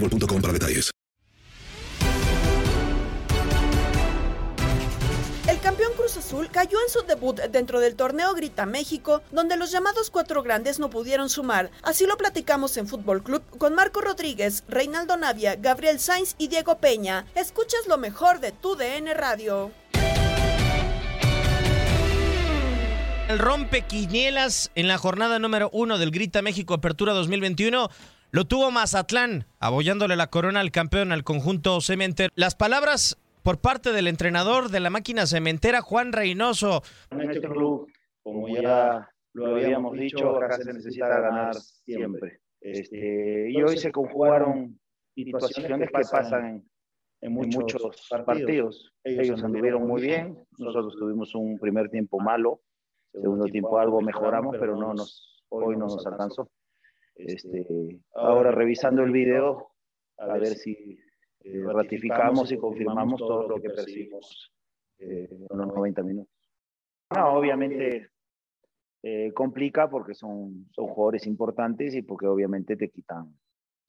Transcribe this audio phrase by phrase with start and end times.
[0.00, 0.90] boostmobile.com para detalles.
[5.48, 9.70] El campeón Cruz Azul cayó en su debut dentro del torneo Grita México, donde los
[9.70, 11.70] llamados cuatro grandes no pudieron sumar.
[11.82, 16.78] Así lo platicamos en Fútbol Club con Marco Rodríguez, Reinaldo Navia, Gabriel Sainz y Diego
[16.78, 17.26] Peña.
[17.36, 19.70] Escuchas lo mejor de tu DN Radio.
[23.28, 27.90] El rompequinielas en la jornada número uno del Grita México Apertura 2021
[28.30, 32.32] lo tuvo Mazatlán, abollándole la corona al campeón al conjunto cementero.
[32.34, 36.82] Las palabras por parte del entrenador de la máquina cementera, Juan Reynoso.
[37.10, 37.88] En este club,
[38.22, 42.40] como ya lo habíamos dicho, acá se necesita ganar siempre.
[42.60, 44.78] Este, y hoy se conjugaron
[45.14, 46.68] situaciones que pasan en,
[47.20, 48.92] en muchos partidos.
[49.04, 52.60] Ellos anduvieron muy bien, nosotros tuvimos un primer tiempo malo,
[53.12, 56.48] segundo tiempo algo mejoramos, pero no nos, hoy no nos alcanzó.
[57.16, 59.72] Este, ahora revisando el video,
[60.18, 60.98] a ver si
[61.40, 64.52] eh, ratificamos y confirmamos todo lo que percibimos
[64.98, 66.34] eh, en los 90 minutos.
[67.14, 68.10] No, obviamente
[69.02, 73.38] eh, complica porque son, son jugadores importantes y porque obviamente te quitan,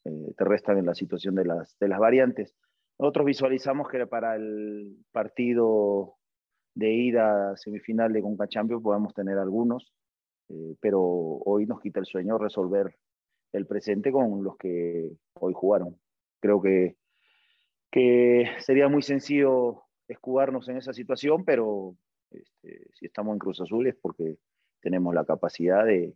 [0.05, 2.55] eh, te restan en la situación de las, de las variantes.
[2.99, 6.17] Nosotros visualizamos que para el partido
[6.75, 9.91] de ida semifinal de Conca Champions podemos tener algunos,
[10.49, 12.95] eh, pero hoy nos quita el sueño resolver
[13.57, 15.99] el presente con los que hoy jugaron.
[16.39, 16.95] Creo que,
[17.91, 21.95] que sería muy sencillo escudarnos en esa situación, pero
[22.31, 24.37] este, si estamos en Cruz Azul es porque
[24.81, 26.15] tenemos la capacidad de,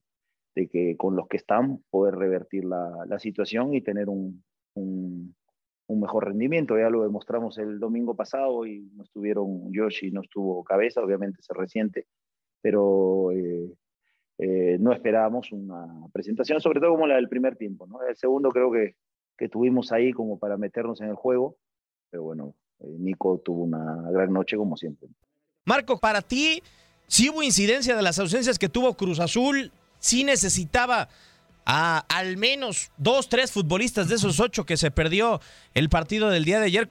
[0.56, 4.44] de que con los que están poder revertir la, la situación y tener un,
[4.76, 5.36] un,
[5.88, 6.78] mejor rendimiento.
[6.78, 11.54] Ya lo demostramos el domingo pasado y no estuvieron Yoshi, no estuvo cabeza, obviamente se
[11.54, 12.08] resiente,
[12.62, 13.70] pero eh,
[14.44, 17.86] eh, no esperábamos una presentación, sobre todo como la del primer tiempo.
[17.86, 18.02] ¿no?
[18.02, 18.96] El segundo creo que,
[19.38, 21.58] que tuvimos ahí como para meternos en el juego,
[22.10, 25.10] pero bueno, eh, Nico tuvo una gran noche como siempre.
[25.64, 26.64] Marco, para ti,
[27.06, 31.08] si hubo incidencia de las ausencias que tuvo Cruz Azul, sí necesitaba
[31.64, 35.40] a al menos dos, tres futbolistas de esos ocho que se perdió
[35.76, 36.90] el partido del día de ayer.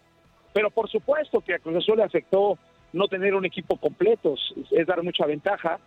[0.52, 2.56] Pero por supuesto que a Cruz Azul le afectó
[2.92, 4.36] no tener un equipo completo,
[4.70, 5.80] es dar mucha ventaja.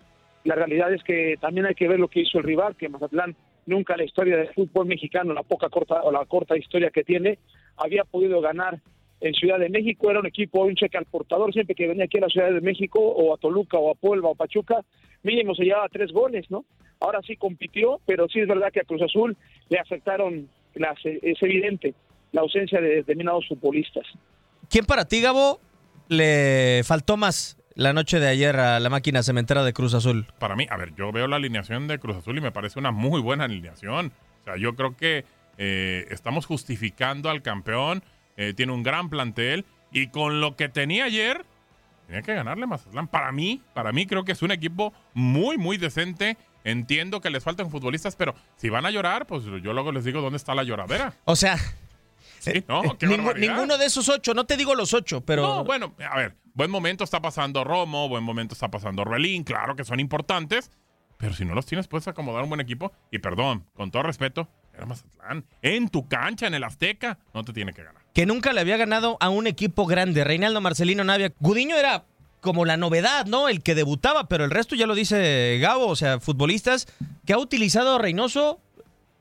[0.44, 3.36] La realidad es que también hay que ver lo que hizo el rival, que Mazatlán
[3.66, 7.04] nunca en la historia del fútbol mexicano, la poca corta o la corta historia que
[7.04, 7.40] tiene,
[7.78, 8.80] había podido ganar
[9.22, 12.18] en Ciudad de México, era un equipo, un cheque al portador, siempre que venía aquí
[12.18, 14.84] a la Ciudad de México, o a Toluca, o a Puebla, o Pachuca,
[15.24, 16.66] mínimo se llevaba tres goles, ¿no?
[17.00, 19.38] Ahora sí compitió, pero sí es verdad que a Cruz Azul
[19.70, 21.94] le afectaron, las, es evidente,
[22.34, 24.06] la ausencia de determinados futbolistas.
[24.70, 25.60] ¿Quién para ti, Gabo,
[26.10, 30.28] le faltó más la noche de ayer a la máquina cementera de Cruz Azul?
[30.40, 32.92] Para mí, a ver, yo veo la alineación de Cruz Azul y me parece una
[32.92, 34.12] muy buena alineación.
[34.42, 35.26] O sea, yo creo que
[35.58, 38.04] eh, estamos justificando al campeón,
[38.38, 41.46] eh, tiene un gran plantel y con lo que tenía ayer,
[42.08, 43.08] tenía que ganarle Mazatlán.
[43.08, 46.38] Para mí, para mí creo que es un equipo muy, muy decente.
[46.66, 50.22] Entiendo que les faltan futbolistas, pero si van a llorar, pues yo luego les digo
[50.22, 51.14] dónde está la lloradera.
[51.26, 51.58] O sea,
[52.44, 53.54] Sí, no, qué Ningú- barbaridad.
[53.56, 55.42] ninguno de esos ocho, no te digo los ocho, pero.
[55.44, 59.76] No, bueno, a ver, buen momento está pasando Romo, buen momento está pasando Relín, claro
[59.76, 60.70] que son importantes,
[61.18, 62.92] pero si no los tienes, puedes acomodar un buen equipo.
[63.12, 65.46] Y perdón, con todo respeto, era Mazatlán.
[65.62, 68.02] En tu cancha, en el Azteca, no te tiene que ganar.
[68.14, 70.24] que nunca le había ganado a un equipo grande.
[70.24, 71.32] Reinaldo Marcelino Navia.
[71.40, 72.04] Gudiño era
[72.42, 73.48] como la novedad, ¿no?
[73.48, 76.88] El que debutaba, pero el resto ya lo dice Gabo, o sea, futbolistas
[77.26, 78.60] que ha utilizado a Reynoso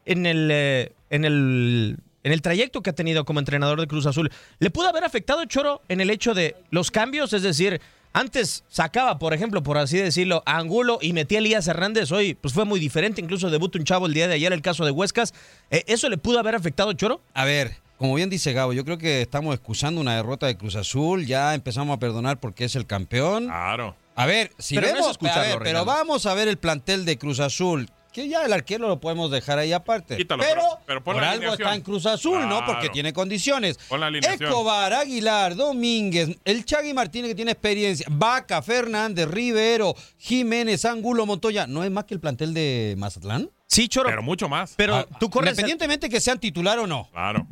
[0.04, 4.06] en el, eh, en el en el trayecto que ha tenido como entrenador de Cruz
[4.06, 4.30] Azul.
[4.58, 7.32] ¿Le pudo haber afectado Choro en el hecho de los cambios?
[7.32, 7.80] Es decir,
[8.12, 12.12] antes sacaba, por ejemplo, por así decirlo, a Angulo y metía a Elías Hernández.
[12.12, 14.84] Hoy pues fue muy diferente, incluso debuta un chavo el día de ayer, el caso
[14.84, 15.32] de Huescas.
[15.70, 17.20] Eh, ¿Eso le pudo haber afectado Choro?
[17.34, 20.76] A ver, como bien dice Gabo, yo creo que estamos excusando una derrota de Cruz
[20.76, 23.46] Azul, ya empezamos a perdonar porque es el campeón.
[23.46, 23.96] Claro.
[24.14, 27.04] A ver, si Pero no es vemos, a ver, pero vamos a ver el plantel
[27.04, 27.88] de Cruz Azul.
[28.12, 30.16] Que ya el arquero lo podemos dejar ahí aparte.
[30.16, 32.64] Quítalo, pero, pero- pero pon por algo está en Cruz Azul, ¿no?
[32.66, 33.78] Porque tiene condiciones.
[33.88, 34.50] Pon la alineación.
[34.50, 41.66] Escobar, Aguilar, Domínguez, el Chagui Martínez que tiene experiencia, Vaca, Fernández, Rivero, Jiménez, Angulo, Montoya.
[41.66, 43.50] ¿No es más que el plantel de Mazatlán?
[43.66, 44.10] Sí, Choro.
[44.10, 44.74] Pero mucho más.
[44.76, 45.50] Pero Ah, tú corres.
[45.52, 47.08] Independientemente que sean titular o no.
[47.12, 47.46] Claro.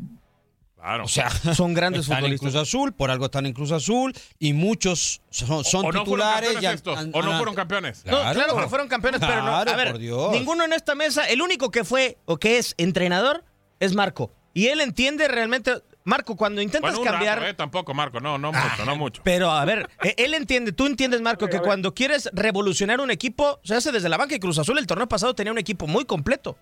[0.81, 1.05] Claro.
[1.05, 2.53] O sea, Son grandes están en futbolistas.
[2.53, 6.05] Cruz Azul, por algo están en Cruz Azul y muchos son, son o no fueron
[6.05, 6.35] titulares.
[6.53, 8.03] campeones ya estos, han- o no han- fueron campeones.
[8.07, 9.43] No, claro que fueron campeones, pero no.
[9.51, 10.33] Claro, A ver, por Dios.
[10.33, 13.45] ninguno en esta mesa, el único que fue o que es entrenador
[13.79, 14.33] es Marco.
[14.55, 15.75] Y él entiende realmente.
[16.03, 17.39] Marco, cuando intentas Bueno, un cambiar.
[17.41, 18.21] rato, eh, tampoco, Marco.
[18.21, 19.21] No, no mucho, no mucho.
[19.23, 23.61] Pero a ver, eh, él entiende, tú entiendes, Marco, que cuando quieres revolucionar un equipo,
[23.65, 26.07] se hace desde la banca y Cruz Azul el torneo pasado tenía un equipo muy
[26.07, 26.57] completo.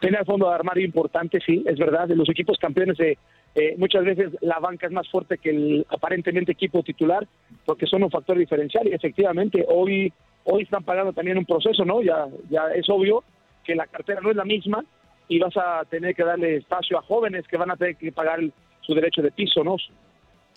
[0.00, 2.06] Tenía fondo de armario importante, sí, es verdad.
[2.06, 3.18] De los equipos campeones, eh,
[3.54, 7.26] eh, muchas veces la banca es más fuerte que el aparentemente equipo titular,
[7.64, 8.86] porque son un factor diferencial.
[8.86, 10.12] Y efectivamente, hoy
[10.50, 12.00] hoy están pagando también un proceso, ¿no?
[12.00, 13.22] Ya, ya es obvio
[13.64, 14.82] que la cartera no es la misma
[15.28, 18.38] y vas a tener que darle espacio a jóvenes que van a tener que pagar
[18.38, 19.76] el- su derecho de piso, ¿no?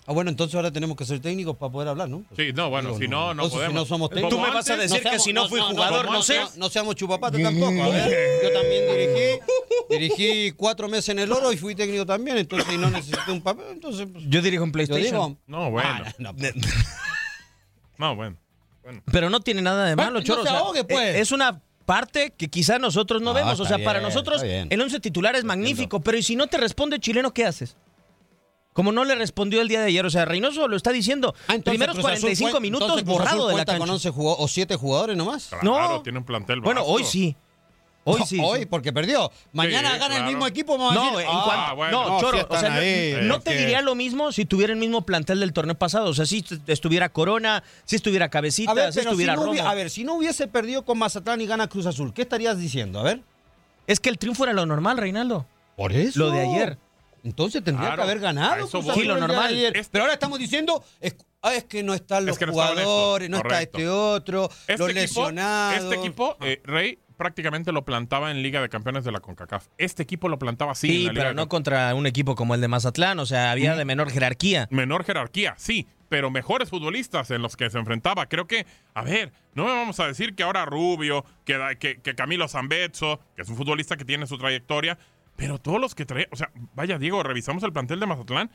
[0.04, 2.24] Ah, bueno, entonces ahora tenemos que ser técnicos para poder hablar, ¿no?
[2.36, 3.68] Sí, no, bueno, Digo, si no, no podemos.
[3.68, 4.30] Si no somos técnicos.
[4.30, 6.40] Tú me vas a decir que si no fui jugador, no sé.
[6.56, 7.82] No, seamos chupapatos tampoco.
[7.84, 9.38] A ver, yo también dirigí,
[9.90, 13.40] dirigí cuatro meses en el oro y fui técnico también, entonces y no necesité un
[13.42, 15.38] papel, entonces pues, Yo dirijo en PlayStation.
[15.46, 15.88] No, bueno.
[16.04, 16.32] ah, no,
[17.98, 18.36] No, bueno.
[18.82, 19.02] bueno.
[19.12, 20.42] Pero no tiene nada de malo, no Choro.
[20.88, 21.14] pues.
[21.14, 23.60] eh, Es una parte que quizá nosotros no, No, vemos.
[23.60, 26.98] O sea, para nosotros el once titular es magnífico, pero ¿y si no te responde
[26.98, 27.76] chileno, qué haces?
[28.72, 30.06] Como no le respondió el día de ayer.
[30.06, 31.34] O sea, Reynoso lo está diciendo.
[31.46, 33.72] Ah, entonces Primeros Cruz Azul 45 cuen- minutos entonces Cruz Azul borrado de la cuenta
[33.72, 33.78] cancha.
[33.86, 35.48] con 11 jugo- o 7 jugadores nomás.
[35.60, 36.02] Claro, No.
[36.02, 37.36] tiene un plantel Bueno, hoy sí.
[38.04, 38.40] Hoy sí.
[38.42, 39.30] Hoy, porque perdió.
[39.52, 40.76] Mañana Sí, gana el mismo equipo.
[40.76, 42.08] vamos a No, decir, en ah, cuanto, bueno.
[42.08, 42.70] no, Choro, sí o sea,
[43.22, 46.08] no, te diría lo mismo si tuviera el mismo plantel del torneo pasado.
[46.08, 49.62] O sea, si estuviera Corona, si estuviera Cabecita, A ver, si si estuviera Romo.
[49.62, 52.98] a ver, si no hubiese perdido con Mazatlán y gana Cruz Azul, ¿qué estarías diciendo?
[52.98, 53.20] A ver.
[53.86, 55.46] Es que el triunfo era lo normal, Reinaldo.
[55.76, 56.18] Por eso.
[56.18, 56.78] Lo de ayer.
[57.24, 58.56] Entonces tendría Claro, que haber ganado.
[58.64, 58.90] eso Cruz voy.
[58.92, 59.72] Azul Sí, lo normal.
[59.90, 63.30] Pero ahora estamos diciendo, es, ah, es que no están los Es que no jugadores,
[63.30, 65.82] no está este otro, Este los equipo, lesionados.
[65.84, 69.66] este equipo eh, Rey, prácticamente lo plantaba en Liga de Campeones de la CONCACAF.
[69.78, 72.54] Este equipo lo plantaba así en Sí, la Liga pero no contra un equipo como
[72.56, 73.18] el de Mazatlán.
[73.20, 74.66] O sea, había de menor jerarquía.
[74.70, 78.26] Menor jerarquía, sí, pero mejores futbolistas en los que se enfrentaba.
[78.26, 82.14] Creo que, a ver, no me vamos a decir que ahora Rubio, que, que, que
[82.16, 84.98] Camilo Zambezzo, que es un futbolista que tiene su trayectoria,
[85.42, 88.48] pero todos los que trae, o sea, vaya Diego, revisamos el plantel de Mazatlán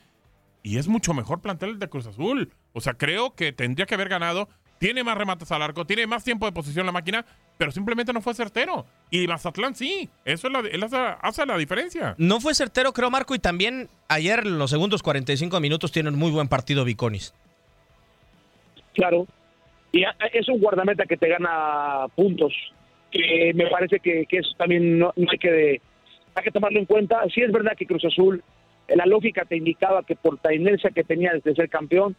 [0.64, 2.50] y es mucho mejor plantel el de Cruz Azul.
[2.72, 4.48] O sea, creo que tendría que haber ganado.
[4.80, 7.26] Tiene más remates al arco, tiene más tiempo de posición la máquina,
[7.58, 8.86] pero simplemente no fue certero.
[9.12, 12.16] Y Mazatlán sí, eso es la, él hace, hace la diferencia.
[12.18, 13.36] No fue certero, creo, Marco.
[13.36, 17.34] Y también ayer, en los segundos 45 minutos, tiene un muy buen partido Viconis.
[18.94, 19.28] Claro.
[19.92, 22.54] Y a- es un guardameta que te gana puntos,
[23.12, 25.82] que me parece que, que eso también no, no hay que
[26.38, 27.22] hay que tomarlo en cuenta.
[27.34, 28.44] Sí es verdad que Cruz Azul,
[28.88, 32.16] eh, la lógica te indicaba que por la inercia que tenía desde ser campeón,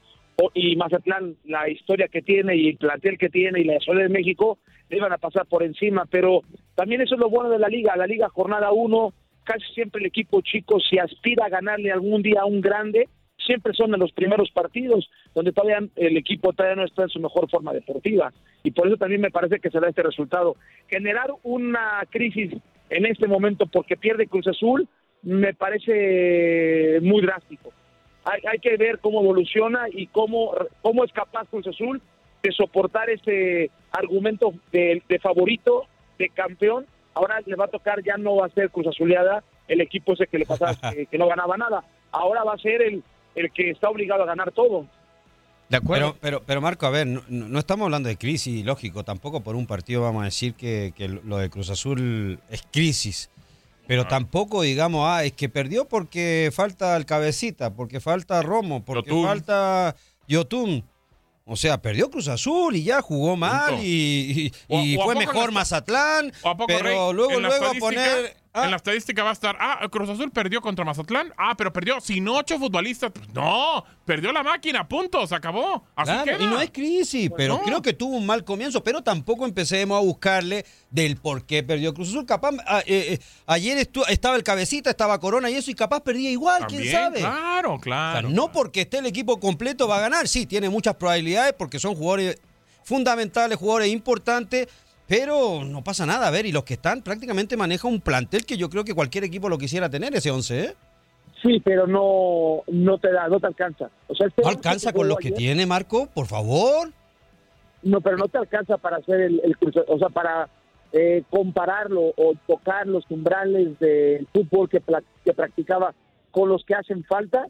[0.54, 4.08] y Mazatlán, la historia que tiene y el plantel que tiene y la Ciudad de
[4.08, 4.58] México,
[4.88, 6.42] le iban a pasar por encima, pero
[6.76, 10.06] también eso es lo bueno de la liga, la liga jornada 1, casi siempre el
[10.06, 14.12] equipo chico si aspira a ganarle algún día a un grande, siempre son en los
[14.12, 18.32] primeros partidos, donde todavía el equipo todavía no está en su mejor forma deportiva.
[18.62, 20.56] Y por eso también me parece que se da este resultado.
[20.88, 22.52] Generar una crisis
[22.90, 24.88] en este momento porque pierde Cruz Azul
[25.22, 27.72] me parece muy drástico.
[28.24, 30.52] Hay, hay que ver cómo evoluciona y cómo,
[30.82, 32.00] cómo es capaz Cruz Azul
[32.42, 35.86] de soportar ese argumento de, de favorito,
[36.18, 36.86] de campeón.
[37.14, 40.26] Ahora le va a tocar, ya no va a ser Cruz Azuleada, el equipo ese
[40.26, 41.84] que le pasaba que, que no ganaba nada.
[42.12, 43.02] Ahora va a ser el,
[43.34, 44.86] el que está obligado a ganar todo.
[45.68, 46.12] De acuerdo.
[46.14, 49.54] Pero, pero, pero Marco, a ver, no, no estamos hablando de crisis, lógico, tampoco por
[49.54, 53.28] un partido vamos a decir que, que lo de Cruz Azul es crisis.
[53.86, 59.10] Pero tampoco digamos, ah, es que perdió porque falta el cabecita, porque falta Romo, porque
[59.10, 59.24] Yotun.
[59.26, 59.96] falta
[60.26, 60.84] Yotun.
[61.50, 63.82] O sea, perdió Cruz Azul y ya jugó mal Punto.
[63.84, 66.96] y, y- O- y o a fue mejor la- Mazatlán, ¿O pero Rey?
[67.14, 68.36] luego, luego a poner...
[68.60, 71.32] ah, En la estadística va a estar, ah, Cruz Azul perdió contra Mazatlán.
[71.36, 73.10] Ah, pero perdió sin ocho futbolistas.
[73.12, 75.84] Pues No, perdió la máquina, punto, se acabó.
[75.96, 76.42] Así Claro, queda.
[76.44, 77.62] y no es crisis, pero no.
[77.62, 81.92] creo que tuvo un mal comienzo, pero tampoco empecemos a buscarle del por qué perdió
[81.94, 82.26] Cruz Azul.
[82.26, 86.00] Capaz, ah, eh, eh, ayer estu- estaba el cabecita, estaba Corona y eso, y capaz
[86.00, 87.20] perdía igual, quién sabe.
[87.20, 88.28] Claro, O sea, claro.
[88.30, 91.94] no porque esté el equipo completo va a ganar, sí, tiene muchas probabilidades porque son
[91.94, 92.38] jugadores
[92.84, 94.66] fundamentales, jugadores importantes,
[95.08, 98.56] pero no pasa nada, a ver, y los que están prácticamente manejan un plantel que
[98.56, 100.74] yo creo que cualquier equipo lo quisiera tener, ese 11, ¿eh?
[101.42, 103.90] Sí, pero no, no te da, no te alcanza.
[104.08, 106.06] O sea, este ¿No alcanza con lo que tiene, Marco?
[106.12, 106.90] Por favor.
[107.82, 110.48] No, pero no te alcanza para hacer el, el Cruz- o sea, para
[110.92, 114.82] eh, compararlo o tocar los umbrales del fútbol que,
[115.24, 115.94] que practicaba
[116.32, 117.46] con los que hacen falta.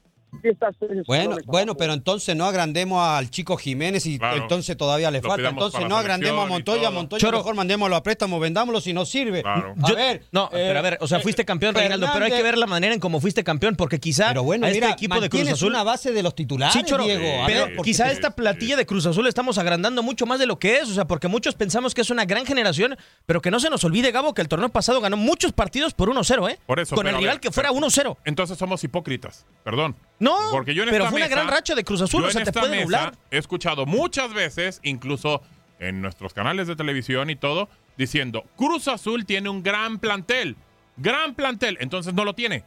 [1.06, 4.42] Bueno, bueno, pero entonces no agrandemos al chico Jiménez y Claro.
[4.42, 5.48] entonces todavía le falta.
[5.48, 6.92] Entonces no agrandemos a Montoya, todo.
[6.92, 7.38] Montoya Choro.
[7.38, 9.42] mejor mandémoslo a préstamo, vendámoslo si no sirve.
[9.42, 9.74] Claro.
[9.82, 12.30] A Yo- ver, no, eh, pero a ver, o sea, fuiste campeón, Reinaldo, pero hay
[12.32, 14.92] que ver la manera en cómo fuiste campeón, porque quizá Pero bueno, a este mira,
[14.92, 15.70] equipo de Cruz Azul.
[15.70, 17.42] una base de los titulares, Sí, Choro, Diego.
[17.42, 18.34] A pero ver, quizá sí, esta sí.
[18.36, 21.28] platilla de Cruz Azul estamos agrandando mucho más de lo que es, o sea, porque
[21.28, 24.42] muchos pensamos que es una gran generación, pero que no se nos olvide, Gabo, que
[24.42, 26.58] el torneo pasado ganó muchos partidos por 1-0, ¿eh?
[26.66, 28.16] Por eso, Con el a rival que fuera pero- 1-0.
[28.24, 29.96] Entonces somos hipócritas, perdón.
[30.20, 32.28] No, Porque yo en pero esta fue una mesa- gran racha de Cruz Azul, Yo
[32.28, 33.14] o sea, en te esta puede mesa nublar.
[33.30, 35.42] he escuchado muchas veces, incluso
[35.78, 40.56] en nuestros canales de televisión y todo, diciendo, Cruz Azul tiene un gran plantel,
[40.96, 42.64] gran plantel, entonces no lo tiene,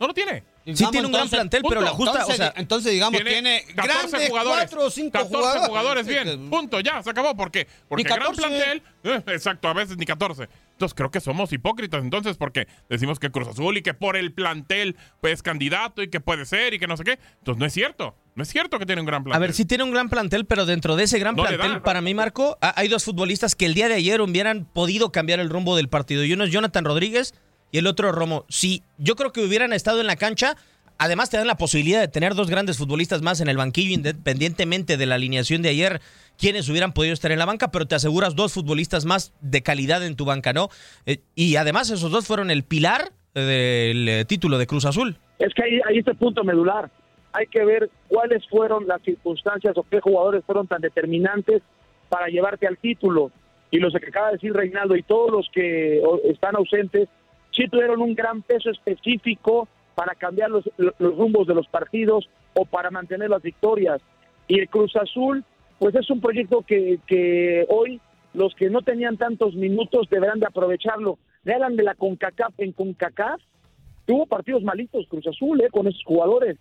[0.00, 0.42] no lo tiene.
[0.64, 3.22] Sí Digamos, tiene un gran entonces, plantel, pero la justa, entonces, o sea, entonces digamos,
[3.22, 5.68] tiene, 14 grandes jugadores, cuatro o cinco 14 jugadores.
[5.68, 7.68] jugadores, Sí, bien, que- punto, ya, se acabó, ¿por qué?
[7.88, 8.40] Porque Ni gran 14.
[8.42, 10.48] plantel, eh, exacto, a veces ni 14.
[10.76, 14.30] Entonces creo que somos hipócritas, entonces, porque decimos que Cruz Azul y que por el
[14.34, 17.18] plantel pues, es candidato y que puede ser y que no sé qué.
[17.38, 19.36] Entonces no es cierto, no es cierto que tiene un gran plantel.
[19.36, 22.02] A ver, sí tiene un gran plantel, pero dentro de ese gran No plantel, para
[22.02, 25.48] mí, Marco, ha- hay dos futbolistas que el día de ayer hubieran podido cambiar el
[25.48, 26.22] rumbo del partido.
[26.24, 27.32] Y uno es Jonathan Rodríguez
[27.72, 28.44] y el otro Romo.
[28.50, 30.58] Si yo creo que hubieran estado en la cancha,
[30.98, 34.96] además te dan la posibilidad de tener dos grandes futbolistas más en el banquillo, independientemente
[34.98, 36.00] de la alineación de ayer,
[36.38, 40.04] quienes hubieran podido estar en la banca, pero te aseguras dos futbolistas más de calidad
[40.04, 40.68] en tu banca, ¿no?
[41.06, 45.18] Eh, y además esos dos fueron el pilar eh, del eh, título de Cruz Azul.
[45.38, 46.90] Es que ahí, ahí está el punto medular.
[47.32, 51.62] Hay que ver cuáles fueron las circunstancias o qué jugadores fueron tan determinantes
[52.08, 53.30] para llevarte al título.
[53.70, 56.00] Y los que acaba de decir Reinaldo y todos los que
[56.30, 57.08] están ausentes,
[57.50, 62.64] sí tuvieron un gran peso específico para cambiar los, los rumbos de los partidos o
[62.64, 64.00] para mantener las victorias.
[64.48, 65.44] Y el Cruz Azul,
[65.78, 68.00] pues es un proyecto que, que hoy
[68.34, 71.18] los que no tenían tantos minutos deberán de aprovecharlo.
[71.44, 73.40] Le hablan de la CONCACAF en CONCACAF,
[74.04, 76.58] tuvo partidos malitos Cruz Azul eh, con esos jugadores,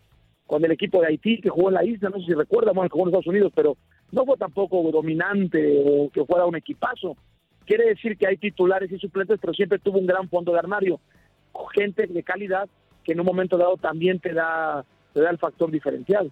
[0.48, 2.90] con el equipo de Haití que jugó en la isla, no sé si recuerdan, bueno,
[2.92, 3.78] jugó en Estados Unidos, pero
[4.12, 7.18] no fue tampoco dominante o que fuera un equipazo.
[7.66, 11.00] Quiere decir que hay titulares y suplentes, pero siempre tuvo un gran fondo de armario,
[11.74, 12.70] gente de calidad
[13.04, 16.32] que en un momento dado también te da, te da el factor diferencial.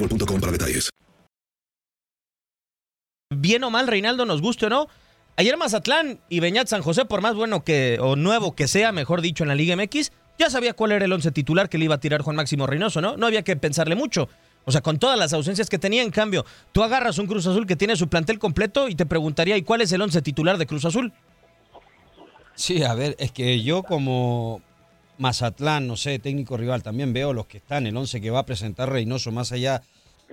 [0.00, 0.90] boostmobile.com para detalles.
[3.32, 4.88] Bien o mal, Reinaldo, nos guste o no.
[5.36, 9.20] Ayer Mazatlán y Beñat San José, por más bueno que o nuevo que sea, mejor
[9.22, 11.94] dicho, en la Liga MX, ya sabía cuál era el once titular que le iba
[11.94, 13.16] a tirar Juan Máximo Reynoso, ¿no?
[13.16, 14.28] No había que pensarle mucho.
[14.64, 17.66] O sea, con todas las ausencias que tenía, en cambio, tú agarras un Cruz Azul
[17.66, 20.66] que tiene su plantel completo y te preguntaría, ¿y cuál es el once titular de
[20.66, 21.12] Cruz Azul?
[22.54, 24.60] Sí, a ver, es que yo como
[25.20, 28.46] Mazatlán, no sé, técnico rival, también veo los que están, el once que va a
[28.46, 29.82] presentar Reynoso más allá.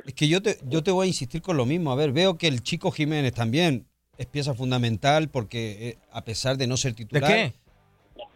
[0.06, 1.92] Es que yo te, yo te voy a insistir con lo mismo.
[1.92, 3.86] A ver, veo que el chico Jiménez también
[4.18, 7.30] es pieza fundamental porque eh, a pesar de no ser ¿De titular.
[7.30, 7.54] qué?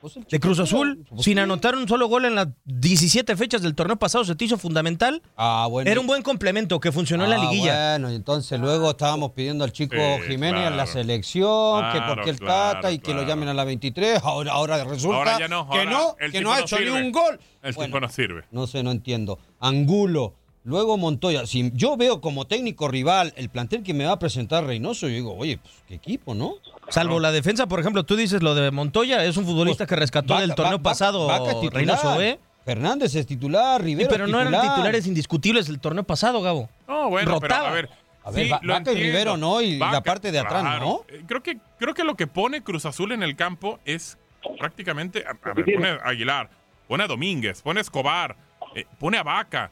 [0.01, 1.05] Pues ¿De Cruz juega, Azul?
[1.09, 4.45] pues Sin anotar un solo gol en las 17 fechas del torneo pasado, ¿se te
[4.45, 5.21] hizo fundamental?
[5.38, 5.89] Ah, bueno.
[5.89, 7.91] Era un buen complemento que funcionó en la Ah, liguilla.
[7.91, 10.91] Bueno, entonces luego estábamos pidiendo al chico Sí, Jiménez en la claro.
[10.91, 13.27] selección, que Claro, porque el claro, Tata y que lo claro.
[13.29, 14.21] llamen a la 23.
[14.23, 16.79] Ahora, ahora resulta Ahora ya no, que ahora no, el que no ha no hecho
[16.79, 17.39] ni un gol.
[17.61, 18.43] El Bueno, tipo no sirve.
[18.51, 19.38] No sé, no entiendo.
[19.59, 20.35] Angulo.
[20.63, 21.46] Luego Montoya.
[21.48, 25.13] Si yo veo como técnico rival el plantel que me va a presentar Reynoso, yo
[25.15, 26.53] digo, oye, pues qué equipo, ¿no?
[26.89, 30.34] Salvo la defensa, por ejemplo, tú dices lo de Montoya, es un futbolista que rescató
[30.36, 31.74] Vaca- del torneo Vaca- pasado Vaca titular.
[31.74, 32.39] Reynoso, ¿eh?
[32.63, 34.75] Fernández es titular, Sí, Rivero pero no eran titular.
[34.75, 36.70] titulares indiscutibles del torneo pasado, Gabo.
[36.88, 37.89] No, bueno, pero a ver.
[38.24, 38.96] A ver, sí, Va- lo Vaca y.
[39.01, 40.86] Rivero no, y la parte de atrás claro.
[40.86, 41.01] no.
[41.10, 44.20] Eh, Creo que, creo que lo que pone Cruz Azul en el campo es
[44.60, 45.24] prácticamente.
[45.25, 46.50] A, a ver, pone a Aguilar,
[46.88, 48.36] pone a Domínguez, pone a Escobar,
[48.75, 49.72] eh, pone a Vaca,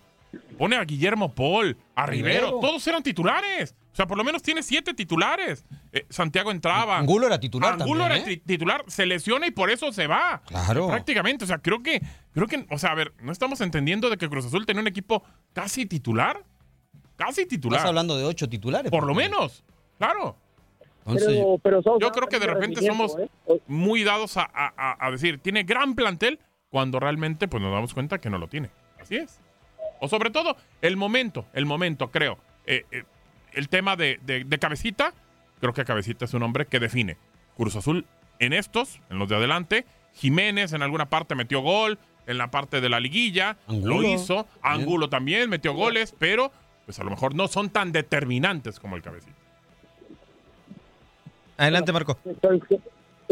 [0.57, 2.47] pone a Guillermo Paul, a Rivero.
[2.47, 2.59] Rivero.
[2.59, 3.75] Todos eran titulares.
[3.91, 5.65] O sea, por lo menos tiene siete titulares.
[5.91, 6.97] Eh, Santiago entraba.
[6.97, 8.37] Angulo era titular Angulo también, era ¿eh?
[8.37, 10.41] ti- titular, se lesiona y por eso se va.
[10.47, 10.87] Claro.
[10.87, 11.43] Prácticamente.
[11.43, 12.01] O sea, creo que,
[12.33, 14.87] creo que, o sea, a ver, no estamos entendiendo de que Cruz Azul tenía un
[14.87, 16.43] equipo casi titular.
[17.17, 17.77] Casi titular.
[17.79, 18.89] Estás hablando de ocho titulares.
[18.91, 19.63] Por lo menos,
[19.97, 20.37] claro.
[21.05, 23.17] Entonces, Pero, Yo creo que de repente somos
[23.67, 24.47] muy dados a-
[24.99, 28.69] a decir, tiene gran plantel, cuando realmente pues nos damos cuenta que no lo tiene.
[29.01, 29.39] Así es.
[29.99, 32.37] O sobre todo, el momento, el momento, creo.
[32.65, 33.03] Eh, eh,
[33.53, 35.13] el tema de, de- de Cabecita,
[35.59, 37.17] creo que Cabecita es un hombre que define.
[37.57, 38.05] Cruz Azul
[38.39, 39.85] en estos, en los de adelante.
[40.13, 44.01] Jiménez en alguna parte metió gol, en la parte de la liguilla, Angulo.
[44.01, 44.47] lo hizo.
[44.61, 46.51] Angulo también metió goles, pero
[46.85, 49.33] pues a lo mejor no son tan determinantes como el Cabecita.
[51.57, 52.17] Adelante, Marco.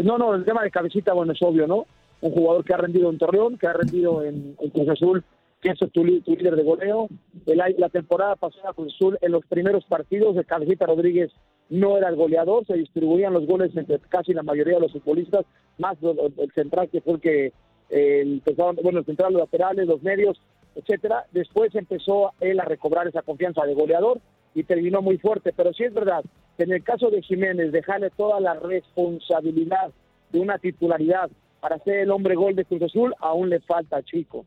[0.02, 1.86] No, no, el tema de cabecita, bueno, es obvio, ¿no?
[2.20, 5.24] Un jugador que ha rendido en Torreón, que ha rendido en, en Cruz Azul,
[5.60, 7.08] que es tu, líder de goleo.
[7.46, 11.32] El la temporada pasada Cruz Azul, en los primeros partidos, de Cabecita Rodríguez
[11.68, 15.44] no era el goleador, se distribuían los goles entre casi la mayoría de los futbolistas,
[15.78, 17.52] más el central que fue el que
[17.90, 20.40] eh, empezaron, bueno, el central, los laterales, los medios,
[20.74, 21.26] etcétera.
[21.32, 24.20] Después empezó él a recobrar esa confianza de goleador
[24.54, 25.52] y terminó muy fuerte.
[25.52, 26.24] Pero sí es verdad
[26.56, 29.90] que en el caso de Jiménez, dejarle toda la responsabilidad
[30.30, 34.44] de una titularidad para ser el hombre gol de Cruz Azul, aún le falta chico.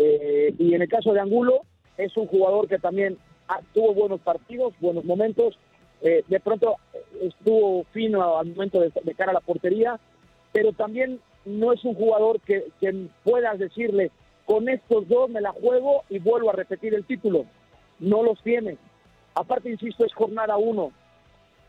[0.00, 1.62] Eh, y en el caso de Angulo,
[1.96, 5.58] es un jugador que también ah, tuvo buenos partidos, buenos momentos.
[6.00, 9.98] eh, de pronto eh, estuvo fino al momento de, cara a la portería,
[10.52, 14.12] pero también no es un jugador que, que puedas decirle,
[14.46, 17.44] con estos dos me la juego y vuelvo a repetir el título.
[17.98, 18.78] No los tiene.
[19.34, 20.92] Aparte, insisto, es jornada uno.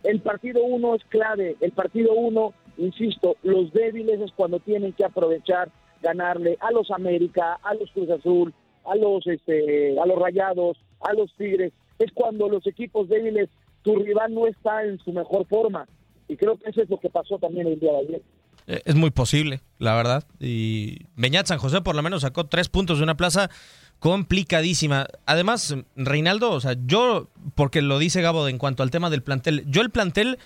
[0.03, 1.55] El partido uno es clave.
[1.59, 5.69] El partido uno, insisto, los débiles es cuando tienen que aprovechar,
[6.01, 8.53] ganarle a los América, a los Cruz Azul,
[8.85, 11.73] a los, este, a los Rayados, a los Tigres.
[11.97, 13.49] Es cuando los equipos débiles,
[13.83, 15.87] tu rival no está en su mejor forma.
[16.27, 18.21] Y creo que eso es lo que pasó también el día de ayer.
[18.67, 20.23] Eh, Es muy posible, la verdad.
[20.39, 23.49] Y Beñat San José por lo menos sacó tres puntos de una plaza
[23.99, 25.07] complicadísima.
[25.25, 29.65] Además, Reinaldo, o sea, yo, porque lo dice Gabo en cuanto al tema del plantel,
[29.67, 30.37] yo el plantel,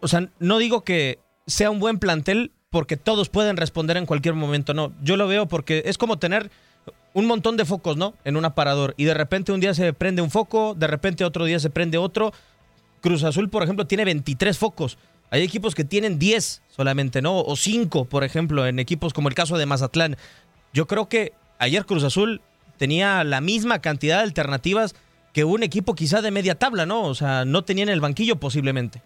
[0.00, 4.34] o sea, no digo que sea un buen plantel porque todos pueden responder en cualquier
[4.34, 4.92] momento, no.
[5.02, 6.50] Yo lo veo porque es como tener
[7.12, 8.14] un montón de focos, ¿no?
[8.24, 8.94] En un aparador.
[8.96, 11.98] Y de repente un día se prende un foco, de repente otro día se prende
[11.98, 12.32] otro.
[13.02, 14.96] Cruz Azul, por ejemplo, tiene 23 focos.
[15.28, 17.40] Hay equipos que tienen 10 solamente, ¿no?
[17.40, 20.16] O 5, por ejemplo, en equipos como el caso de Mazatlán.
[20.72, 22.40] Yo creo que ayer Cruz Azul
[22.78, 24.94] tenía la misma cantidad de alternativas
[25.34, 27.02] que un equipo quizá de media tabla, ¿no?
[27.02, 29.02] O sea, no tenía en el banquillo posiblemente.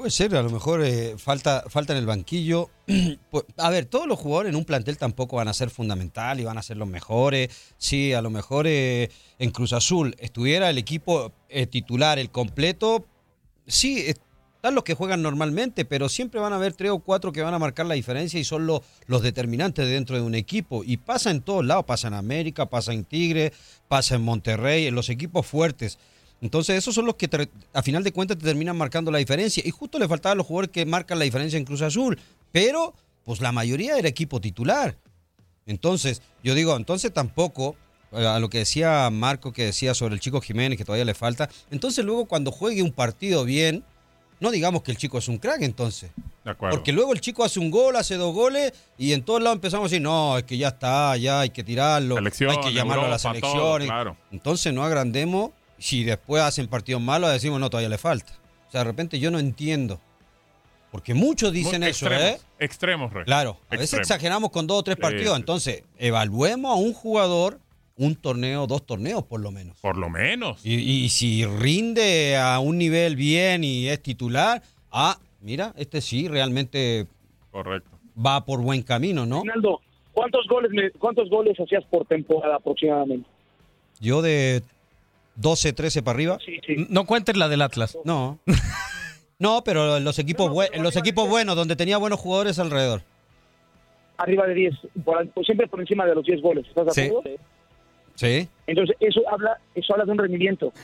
[0.00, 2.70] Puede ser, a lo mejor eh, falta, falta en el banquillo.
[3.30, 6.44] Pues, a ver, todos los jugadores en un plantel tampoco van a ser fundamental y
[6.44, 7.50] van a ser los mejores.
[7.76, 13.04] Sí, a lo mejor eh, en Cruz Azul estuviera el equipo eh, titular, el completo.
[13.66, 17.42] Sí, están los que juegan normalmente, pero siempre van a haber tres o cuatro que
[17.42, 20.82] van a marcar la diferencia y son los, los determinantes dentro de un equipo.
[20.82, 23.52] Y pasa en todos lados, pasa en América, pasa en Tigre,
[23.86, 25.98] pasa en Monterrey, en los equipos fuertes.
[26.40, 27.28] Entonces, esos son los que
[27.72, 29.62] a final de cuentas te terminan marcando la diferencia.
[29.66, 32.18] Y justo le faltaban los jugadores que marcan la diferencia en Cruz Azul.
[32.50, 34.96] Pero, pues la mayoría era equipo titular.
[35.66, 37.76] Entonces, yo digo, entonces tampoco,
[38.12, 41.14] eh, a lo que decía Marco, que decía sobre el chico Jiménez, que todavía le
[41.14, 41.48] falta.
[41.70, 43.84] Entonces, luego cuando juegue un partido bien,
[44.40, 46.10] no digamos que el chico es un crack, entonces.
[46.42, 46.76] De acuerdo.
[46.76, 49.84] Porque luego el chico hace un gol, hace dos goles y en todos lados empezamos
[49.84, 53.04] a decir, no, es que ya está, ya hay que tirarlo, Selección, hay que llamarlo
[53.04, 53.88] a todo, selecciones.
[53.88, 54.16] claro.
[54.32, 58.32] Entonces no agrandemos, si después hacen partidos malos decimos, no, todavía le falta.
[58.68, 60.00] O sea, de repente yo no entiendo.
[60.92, 62.44] Porque muchos dicen Muy eso, extremos, ¿eh?
[62.58, 63.24] Extremos, Rey.
[63.24, 65.34] Claro, a veces exageramos con dos o tres partidos.
[65.34, 65.40] sí.
[65.40, 67.60] Entonces, evaluemos a un jugador
[67.96, 69.76] un torneo, dos torneos por lo menos.
[69.80, 70.64] Por lo menos.
[70.64, 76.26] Y, y si rinde a un nivel bien y es titular, ah, mira, este sí
[76.26, 77.06] realmente
[77.52, 77.90] Correcto.
[78.18, 79.40] va por buen camino, ¿no?
[79.40, 79.80] Ronaldo,
[80.12, 83.28] ¿cuántos goles, me- ¿cuántos goles hacías por temporada aproximadamente?
[84.00, 84.62] Yo de
[85.36, 86.38] 12, 13 para arriba.
[86.88, 87.96] No cuentes la del Atlas.
[88.04, 88.38] No.
[89.38, 93.00] No, pero en los equipos, bue- en los equipos buenos, donde tenía buenos jugadores alrededor.
[94.18, 96.66] Arriba de 10, por, por- siempre por encima de los 10 goles.
[96.68, 97.00] ¿Estás de Sí.
[97.06, 97.30] acuerdo?
[98.16, 98.48] Sí.
[98.66, 100.74] Entonces, eso habla, eso habla de un rendimiento.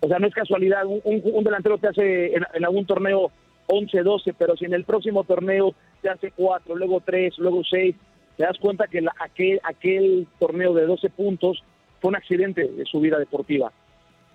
[0.00, 0.86] O sea, no es casualidad.
[0.86, 3.30] Un, un- un delantero te hace en, en algún torneo
[3.66, 7.94] 11, 12, pero si en el próximo torneo te hace 4, luego 3, luego 6,
[8.38, 11.62] te das cuenta que la- aquel, aquel torneo de 12 puntos
[12.02, 13.72] fue un accidente de su vida deportiva.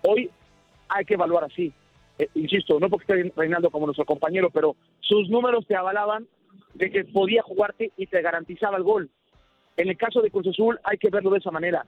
[0.03, 0.31] Hoy
[0.87, 1.73] hay que evaluar así.
[2.17, 6.25] Eh, insisto, no porque esté reinando como nuestro compañero, pero sus números te avalaban
[6.73, 9.09] de que podía jugarte y te garantizaba el gol.
[9.75, 11.85] En el caso de Cruz Azul hay que verlo de esa manera,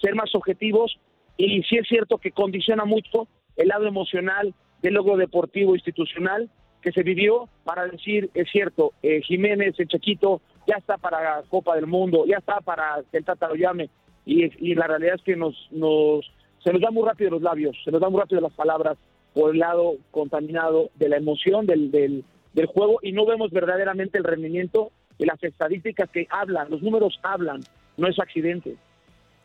[0.00, 0.98] ser más objetivos
[1.36, 6.92] y sí es cierto que condiciona mucho el lado emocional del logro deportivo institucional que
[6.92, 11.86] se vivió para decir, es cierto, eh, Jiménez, el Chequito, ya está para Copa del
[11.86, 13.90] Mundo, ya está para que el Tata lo llame
[14.30, 16.24] y, la realidad es que nos, nos
[16.62, 18.96] se nos da muy rápido los labios, se nos da muy rápido las palabras
[19.34, 24.18] por el lado contaminado de la emoción del, del, del juego y no vemos verdaderamente
[24.18, 27.60] el rendimiento y las estadísticas que hablan, los números hablan,
[27.96, 28.76] no es accidente.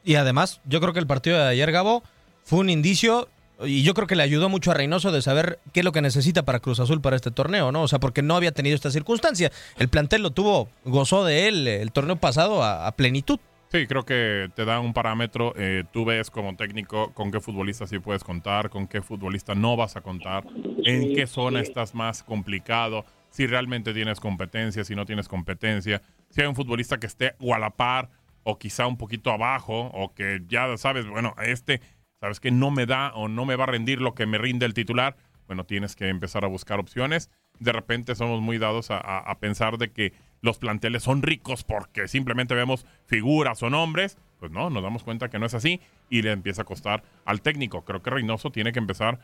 [0.03, 2.03] Y además, yo creo que el partido de ayer, Gabo,
[2.43, 3.27] fue un indicio
[3.63, 6.01] y yo creo que le ayudó mucho a Reynoso de saber qué es lo que
[6.01, 7.83] necesita para Cruz Azul para este torneo, ¿no?
[7.83, 9.51] O sea, porque no había tenido esta circunstancia.
[9.77, 13.39] El plantel lo tuvo, gozó de él el torneo pasado a plenitud.
[13.75, 15.53] Sí, creo que te da un parámetro.
[15.57, 19.75] eh, tú ves como técnico con qué futbolista sí puedes contar, con qué futbolista no
[19.75, 20.47] vas a contar,
[20.81, 26.39] en qué zona estás más complicado, si realmente tienes competencia, si no tienes competencia, si
[26.39, 28.11] hay un futbolista que esté o a la par
[28.43, 31.81] o quizá un poquito abajo o que ya sabes, bueno, este,
[32.21, 34.65] sabes que no me da o no me va a rendir lo que me rinde
[34.65, 35.17] el titular.
[35.47, 37.29] Bueno, tienes que empezar a buscar opciones.
[37.59, 40.13] De repente somos muy dados a, a- a pensar de que
[40.45, 44.17] los planteles son ricos porque simplemente vemos figuras o nombres.
[44.39, 47.41] Pues no, nos damos cuenta que no es así y le empieza a costar al
[47.41, 47.83] técnico.
[47.83, 49.19] Creo que Reynoso tiene que empezar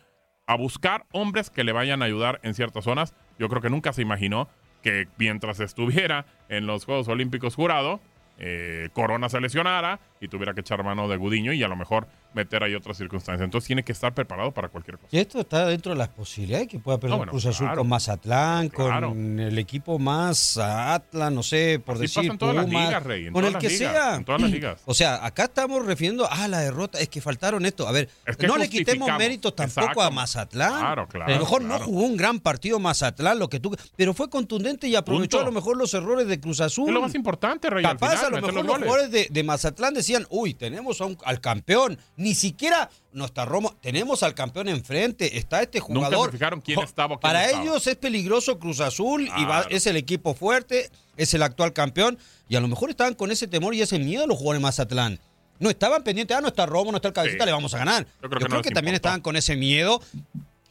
[0.47, 3.13] a buscar hombres que le vayan a ayudar en ciertas zonas.
[3.37, 4.49] Yo creo que nunca se imaginó
[4.81, 8.01] que mientras estuviera en los Juegos Olímpicos jurado,
[8.39, 12.07] eh, Corona se lesionara y tuviera que echar mano de Gudiño y a lo mejor
[12.33, 13.43] meter ahí otras circunstancias.
[13.43, 15.09] Entonces tiene que estar preparado para cualquier cosa.
[15.11, 17.81] Y esto está dentro de las posibilidades que pueda perder No, bueno, Cruz Azul claro.
[17.81, 19.09] con Mazatlán, Claro.
[19.09, 23.57] con el equipo más Atlas, no sé, por Así decir, Pumas, ligas, Rey, con el
[23.57, 24.15] que ligas, sea.
[24.15, 24.79] en todas las ligas.
[24.85, 27.87] O sea, acá estamos refiriendo a la derrota, es que faltaron esto.
[27.87, 30.01] A ver, Es que no le quitemos méritos tampoco Exacto.
[30.01, 30.79] a Mazatlán.
[30.79, 34.13] Claro, claro, a lo mejor no jugó un gran partido Mazatlán, lo que tú, pero
[34.13, 35.41] fue contundente y aprovechó Punto.
[35.41, 36.87] a lo mejor los errores de Cruz Azul.
[36.89, 37.83] Es lo más importante, Rey.
[37.83, 41.05] Capaz final, a lo mejor los los jugadores de, de Mazatlán decían, uy, tenemos a
[41.05, 46.31] un- al campeón, ni siquiera nuestra Roma, tenemos al campeón enfrente, está este Nunca jugador.
[46.31, 47.63] se fijaron quién Jo- estaba o quién Para no estaba.
[47.63, 52.17] ellos es peligroso Cruz Azul y va- es el equipo fuerte, es el actual campeón,
[52.47, 55.19] y a lo mejor estaban con ese temor y ese miedo los jugadores de Mazatlán.
[55.59, 57.45] No estaban pendientes, ah, no está Romo, no está el cabecita, Sí.
[57.45, 58.07] le vamos a ganar.
[58.21, 58.95] Yo creo que no también importó.
[58.95, 60.01] estaban con ese miedo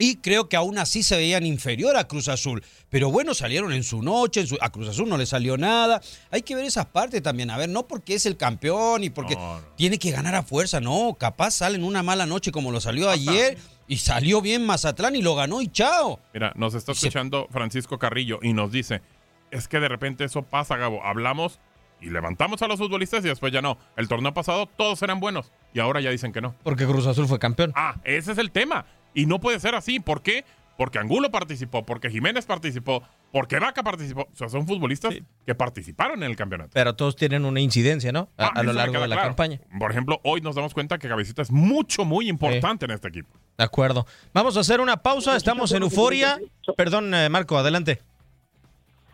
[0.00, 2.64] y creo que aún así se veían inferior a Cruz Azul.
[2.88, 6.00] Pero bueno, salieron en su noche, en su- a Cruz Azul no le salió nada.
[6.32, 7.50] Hay que ver esas partes también.
[7.50, 9.66] A ver, no porque es el campeón y porque No, no.
[9.76, 11.14] tiene que ganar a fuerza, no.
[11.20, 15.34] Capaz salen una mala noche como lo salió ayer y salió bien Mazatlán y lo
[15.36, 16.18] ganó y chao.
[16.32, 19.02] Mira, nos está escuchando Francisco Carrillo y nos dice,
[19.50, 21.04] es que de repente eso pasa, Gabo.
[21.04, 21.60] Hablamos
[22.00, 23.76] y levantamos a los futbolistas y después ya no.
[23.98, 26.54] El torneo pasado todos eran buenos y ahora ya dicen que no.
[26.62, 27.72] Porque Cruz Azul fue campeón.
[27.76, 28.86] Ah, ese es el tema.
[29.14, 30.00] Y no puede ser así.
[30.00, 30.44] ¿Por qué?
[30.80, 34.22] porque Angulo participó, porque Jiménez participó, porque Vaca participó.
[34.32, 36.70] O sea, son futbolistas que participaron en el campeonato.
[36.72, 38.30] Pero todos tienen una incidencia, ¿no?
[38.38, 39.28] A, Ah, a lo largo de la claro.
[39.28, 39.60] campaña.
[39.78, 43.28] Por ejemplo, hoy nos damos cuenta que Cabecita es mucho, muy importante en este equipo.
[43.58, 44.06] De acuerdo.
[44.32, 45.36] Vamos a hacer una pausa.
[45.36, 46.40] Estamos en euforia.
[46.78, 48.00] Perdón, eh, Marco, adelante.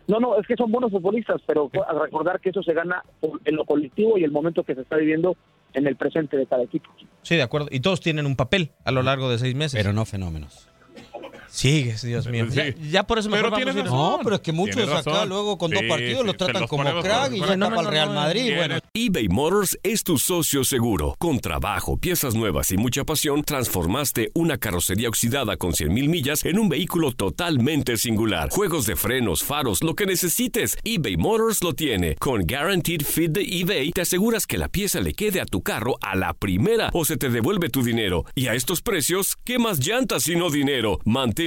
[0.07, 3.03] No, no, es que son buenos futbolistas, pero al recordar que eso se gana
[3.43, 5.35] en lo colectivo y el momento que se está viviendo
[5.77, 6.89] en el presente de cada equipo.
[7.21, 7.67] Sí, de acuerdo.
[7.71, 9.79] Y todos tienen un papel a lo largo de seis meses.
[9.79, 10.66] Pero no fenómenos.
[11.49, 12.45] Sigues, Dios mío.
[12.57, 13.85] Ya, ya por eso razón.
[13.85, 15.29] No, pero es que muchos Tienes acá razón.
[15.29, 17.81] luego con dos Sí, partidos sí, los tratan los como crack y ya está para
[17.81, 18.53] el Real Madrid.
[18.55, 21.15] Bueno, eBay Motors es tu socio seguro.
[21.19, 26.59] Con trabajo, piezas nuevas y mucha pasión, transformaste una carrocería oxidada con 100.000 millas en
[26.59, 28.49] un vehículo totalmente singular.
[28.49, 32.15] Juegos de frenos, faros, lo que necesites, eBay Motors lo tiene.
[32.15, 35.97] Con Guaranteed Fit de eBay, te aseguras que la pieza le quede a tu carro
[36.01, 38.25] a la primera o se te devuelve tu dinero.
[38.35, 40.99] Y a estos precios, ¿qué más llantas y no dinero?
[41.05, 41.46] Mantén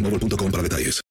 [0.03, 1.01] para detalles.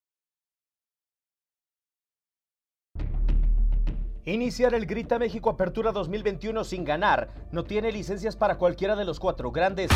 [4.27, 7.29] Iniciar el Grita México Apertura 2021 sin ganar.
[7.53, 9.91] No tiene licencias para cualquiera de los cuatro grandes.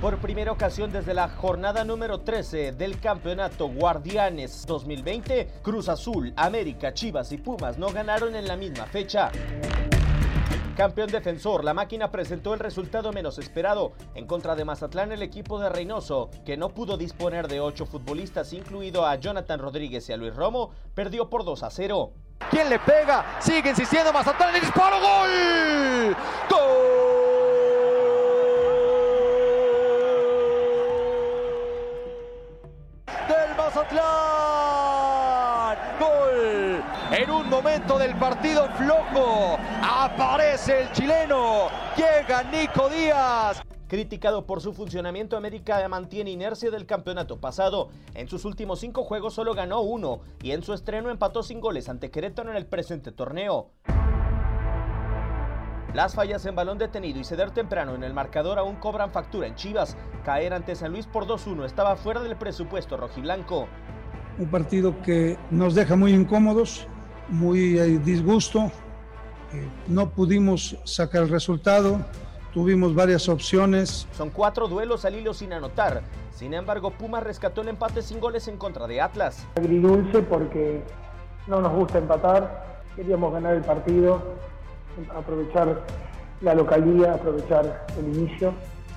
[0.00, 6.92] Por primera ocasión desde la jornada número 13 del campeonato Guardianes 2020, Cruz Azul, América,
[6.92, 9.30] Chivas y Pumas no ganaron en la misma fecha.
[10.76, 13.92] Campeón defensor, la máquina presentó el resultado menos esperado.
[14.14, 18.52] En contra de Mazatlán, el equipo de Reynoso, que no pudo disponer de ocho futbolistas,
[18.52, 22.12] incluido a Jonathan Rodríguez y a Luis Romo, perdió por 2 a 0.
[22.50, 23.38] ¿Quién le pega?
[23.40, 26.16] Sigue insistiendo Mazatlán, el disparo, gol.
[26.50, 27.25] ¡Gol!
[37.56, 41.68] Momento del partido flojo, aparece el chileno.
[41.96, 43.62] Llega Nico Díaz.
[43.88, 47.88] Criticado por su funcionamiento, América mantiene inercia del campeonato pasado.
[48.12, 51.88] En sus últimos cinco juegos solo ganó uno y en su estreno empató sin goles
[51.88, 53.70] ante Querétaro en el presente torneo.
[55.94, 59.54] Las fallas en balón detenido y ceder temprano en el marcador aún cobran factura en
[59.54, 59.96] Chivas.
[60.26, 63.66] Caer ante San Luis por 2-1 estaba fuera del presupuesto rojiblanco.
[64.38, 66.86] Un partido que nos deja muy incómodos,
[67.28, 68.70] muy eh, disgusto.
[69.52, 72.00] Eh, no pudimos sacar el resultado,
[72.52, 74.06] tuvimos varias opciones.
[74.16, 76.02] Son cuatro duelos al hilo sin anotar.
[76.34, 79.46] Sin embargo, Pumas rescató el empate sin goles en contra de Atlas.
[79.56, 80.82] agridulce porque
[81.46, 84.22] no nos gusta empatar, queríamos ganar el partido,
[85.14, 85.82] aprovechar
[86.40, 88.52] la localía, aprovechar el inicio.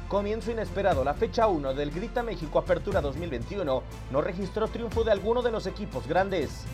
[0.10, 5.42] Comienzo inesperado, la fecha 1 del Grita México Apertura 2021 no registró triunfo de alguno
[5.44, 6.65] de los equipos grandes.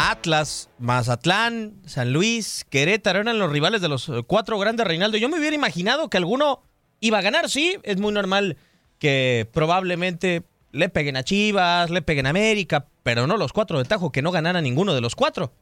[0.00, 5.18] Atlas, Mazatlán, San Luis, Querétaro eran los rivales de los eh, cuatro grandes, Reinaldo.
[5.18, 6.62] Yo me hubiera imaginado que alguno
[7.00, 7.78] iba a ganar, sí.
[7.82, 8.56] Es muy normal
[9.00, 13.86] que probablemente le peguen a Chivas, le peguen a América, pero no los cuatro de
[13.86, 15.52] Tajo, que no ganara ninguno de los cuatro.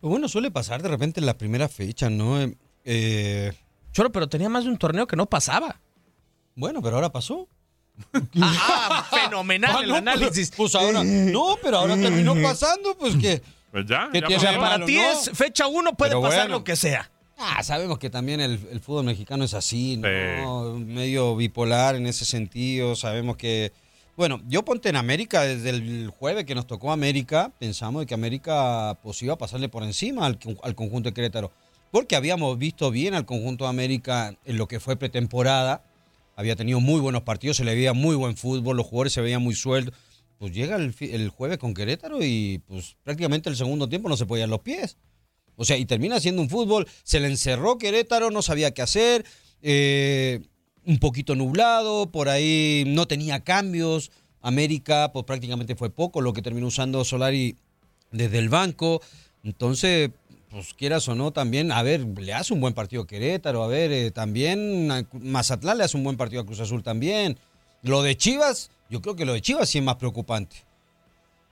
[0.00, 2.40] Pues bueno, suele pasar de repente en la primera fecha, ¿no?
[2.40, 2.56] Eh,
[2.86, 3.52] eh,
[3.92, 5.78] Choro, pero tenía más de un torneo que no pasaba.
[6.54, 7.48] Bueno, pero ahora pasó.
[8.42, 10.50] Ah, fenomenal Ah, el no, análisis.
[10.50, 13.42] Pues, pues ahora, no, pero ahora terminó pasando, pues que.
[13.70, 15.02] Pues ya, ¿Qué ya O sea, para ti no?
[15.12, 16.58] es fecha uno, puede Pero pasar bueno.
[16.58, 17.10] lo que sea.
[17.38, 20.74] Ah, sabemos que también el, el fútbol mexicano es así, ¿no?
[20.74, 22.96] Medio bipolar en ese sentido.
[22.96, 23.72] Sabemos que.
[24.16, 28.12] Bueno, yo ponte en América desde el jueves que nos tocó América, pensamos de que
[28.12, 31.52] América pues iba a pasarle por encima al, al conjunto de Querétaro.
[31.90, 35.82] Porque habíamos visto bien al conjunto de América en lo que fue pretemporada.
[36.40, 39.42] Había tenido muy buenos partidos, se le veía muy buen fútbol, los jugadores se veían
[39.42, 39.94] muy sueltos.
[40.38, 44.24] Pues llega el, el jueves con Querétaro y pues prácticamente el segundo tiempo no se
[44.24, 44.96] podían los pies.
[45.56, 49.26] O sea, y termina siendo un fútbol, se le encerró Querétaro, no sabía qué hacer,
[49.60, 50.40] eh,
[50.86, 54.10] un poquito nublado, por ahí no tenía cambios.
[54.40, 57.58] América, pues prácticamente fue poco lo que terminó usando Solari
[58.10, 59.02] desde el banco.
[59.44, 60.10] Entonces,
[60.50, 63.68] pues quieras o no, también, a ver, le hace un buen partido a Querétaro, a
[63.68, 67.38] ver, eh, también a Mazatlán le hace un buen partido a Cruz Azul también.
[67.82, 70.56] Lo de Chivas, yo creo que lo de Chivas sí es más preocupante.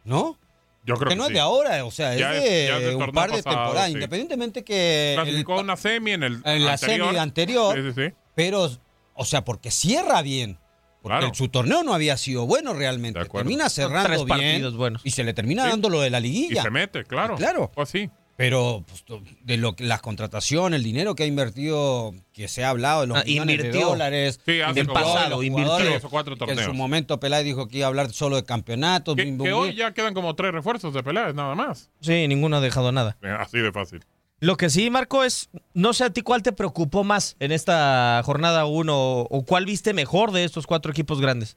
[0.05, 0.39] ¿No?
[0.85, 1.29] Yo creo que que no sí.
[1.33, 3.43] es de ahora, o sea, Ya es es- de, ya es del un par de
[3.43, 3.93] temporadas, sí.
[3.93, 7.07] independientemente que el- Clasificó una semi en el en la anterior.
[7.09, 8.15] serie anterior, Sí, sí, sí.
[8.35, 8.71] pero,
[9.15, 10.59] o sea, porque cierra bien.
[11.03, 11.35] Porque Claro.
[11.35, 13.25] su torneo no había sido bueno realmente.
[13.27, 15.03] Termina cerrando Tres bien partidos buenos.
[15.05, 15.71] y se le termina Sí.
[15.71, 16.61] dando lo de la liguilla.
[16.61, 17.37] Y se mete, claro.
[17.37, 17.71] Claro.
[17.73, 18.11] Pues sí.
[18.39, 19.05] Pero pues,
[19.43, 23.09] de lo que las contrataciones, el dinero que ha invertido, que se ha hablado de
[23.09, 23.81] los Ah, millones invirtió.
[23.81, 25.77] de dólares, Sí, del pasado, los invirtió.
[25.77, 26.77] tres o cuatro Que en su torneos.
[26.77, 29.17] momento Peláez dijo que iba a hablar solo de campeonatos.
[29.17, 31.91] Que, bim, bum, que hoy ya quedan como tres refuerzos de peleas, nada más.
[32.01, 33.17] Sí, ninguno ha dejado nada.
[33.23, 34.05] Eh, Así de fácil.
[34.39, 38.23] Lo que sí, Marco, es, no sé a ti cuál te preocupó más en esta
[38.25, 41.57] jornada uno o cuál viste mejor de estos cuatro equipos grandes.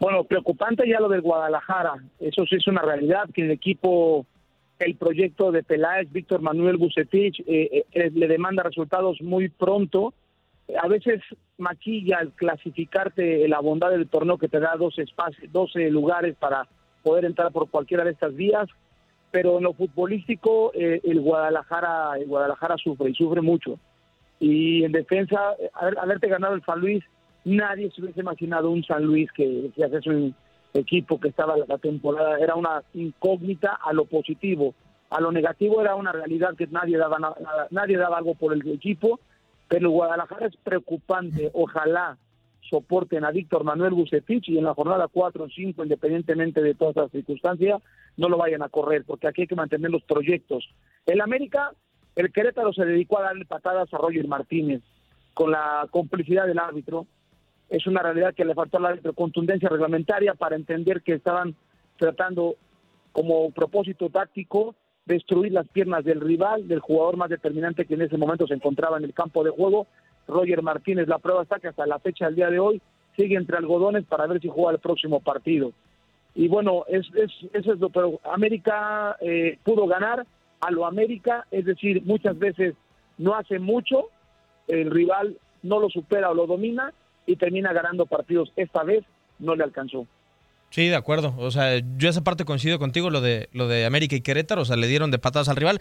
[0.00, 1.96] Bueno, preocupante ya lo del Guadalajara.
[2.18, 4.26] Eso sí es una realidad que el equipo,
[4.84, 10.14] el proyecto de Peláez, Víctor Manuel Bucetich, eh, eh, le demanda resultados muy pronto.
[10.80, 11.20] A veces
[11.58, 16.66] maquilla al clasificarte la bondad del torneo que te da 12 espacios, 12 lugares para
[17.02, 18.68] poder entrar por cualquiera de estas vías.
[19.30, 23.78] Pero en lo futbolístico, eh, el Guadalajara, el Guadalajara sufre y sufre mucho.
[24.38, 27.02] Y en defensa, eh, haber- haberte ganado el San Luis,
[27.44, 30.34] nadie se hubiese imaginado un San Luis que, que hace un
[30.74, 34.74] equipo que estaba la, temporada, era una incógnita a lo positivo.
[35.10, 38.52] A lo negativo era una realidad que nadie daba na- nada- nadie daba algo por
[38.52, 39.20] el equipo,
[39.68, 41.50] pero Guadalajara es preocupante.
[41.52, 42.16] Ojalá
[42.70, 46.96] soporten a Víctor Manuel Bucetich y en la jornada 4 o 5, independientemente de todas
[46.96, 47.82] las circunstancias,
[48.16, 50.68] no lo vayan a correr, porque aquí hay que mantener los proyectos.
[51.04, 51.72] El América,
[52.16, 54.80] el Querétaro se dedicó a darle patadas a Roger Martínez
[55.34, 57.06] con la complicidad del árbitro.
[57.72, 61.56] Es una realidad que le faltó al árbitro contundencia reglamentaria para entender que estaban
[61.96, 62.56] tratando
[63.12, 64.74] como propósito táctico
[65.06, 68.98] destruir las piernas del rival, del jugador más determinante que en ese momento se encontraba
[68.98, 69.86] en el campo de juego,
[70.28, 71.08] Roger Martínez.
[71.08, 72.82] La prueba está que hasta la fecha del día de hoy
[73.16, 75.72] sigue entre algodones para ver si juega el próximo partido.
[76.34, 80.26] Y bueno, es, es, eso es lo pero América eh, pudo ganar
[80.60, 82.74] a lo América, es decir, muchas veces
[83.16, 84.10] no hace mucho,
[84.68, 86.92] el rival no lo supera o lo domina
[87.26, 88.52] y termina ganando partidos.
[88.56, 89.04] Esta vez
[89.38, 90.06] no le alcanzó.
[90.70, 91.34] Sí, de acuerdo.
[91.38, 94.64] O sea, yo esa parte coincido contigo, lo de, lo de América y Querétaro, o
[94.64, 95.80] sea, le dieron de patadas al rival.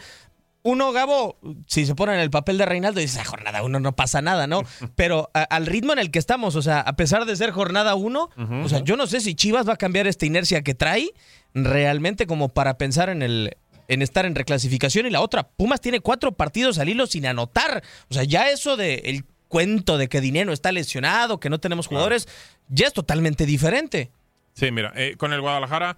[0.63, 3.95] Uno, Gabo, si se pone en el papel de Reinaldo, dice, "Ah, jornada uno no
[3.95, 4.61] pasa nada, ¿no?
[4.95, 7.95] Pero a- al ritmo en el que estamos, o sea, a pesar de ser jornada
[7.95, 8.29] uno,
[8.63, 11.09] o sea, yo no sé si Chivas va a cambiar esta inercia que trae
[11.55, 15.99] realmente como para pensar en el en estar en reclasificación y la otra, Pumas tiene
[15.99, 17.83] cuatro partidos al hilo sin anotar.
[18.09, 21.87] O sea, ya eso de el cuento de que Dinero está lesionado, que no tenemos
[21.87, 22.29] jugadores,
[22.69, 24.09] ya es totalmente diferente.
[24.53, 25.97] Sí, mira, eh, con el Guadalajara,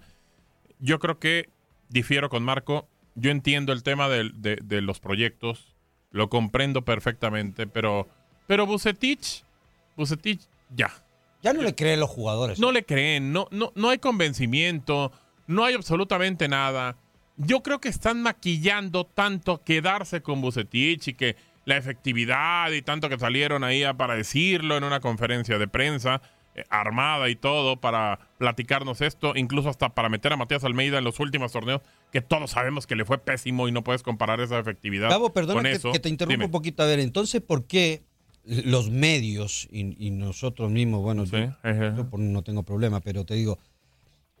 [0.80, 1.48] yo creo que
[1.88, 2.88] difiero con Marco.
[3.14, 5.72] Yo entiendo el tema de los proyectos,
[6.10, 8.08] lo comprendo perfectamente, pero,
[8.48, 9.44] pero Bucetich,
[9.96, 10.40] Bucetich,
[10.74, 10.90] ya.
[11.40, 12.58] Ya no le creen los jugadores.
[12.58, 15.12] No le creen, no, no, no hay convencimiento,
[15.46, 16.96] no hay absolutamente nada.
[17.36, 23.08] Yo creo que están maquillando tanto quedarse con Bucetich y que la efectividad y tanto
[23.08, 26.20] que salieron ahí para decirlo en una conferencia de prensa
[26.54, 31.04] eh, armada y todo para platicarnos esto, incluso hasta para meter a Matías Almeida en
[31.04, 31.80] los últimos torneos,
[32.12, 35.54] que todos sabemos que le fue pésimo y no puedes comparar esa efectividad Gabo, perdona
[35.62, 35.92] con que, eso.
[35.92, 36.44] que te interrumpa Dime.
[36.44, 36.82] un poquito.
[36.82, 38.02] A ver, entonces, ¿por qué
[38.44, 41.38] los medios y, y nosotros mismos, bueno, yo,
[41.96, 43.58] yo por- no tengo problema, pero te digo,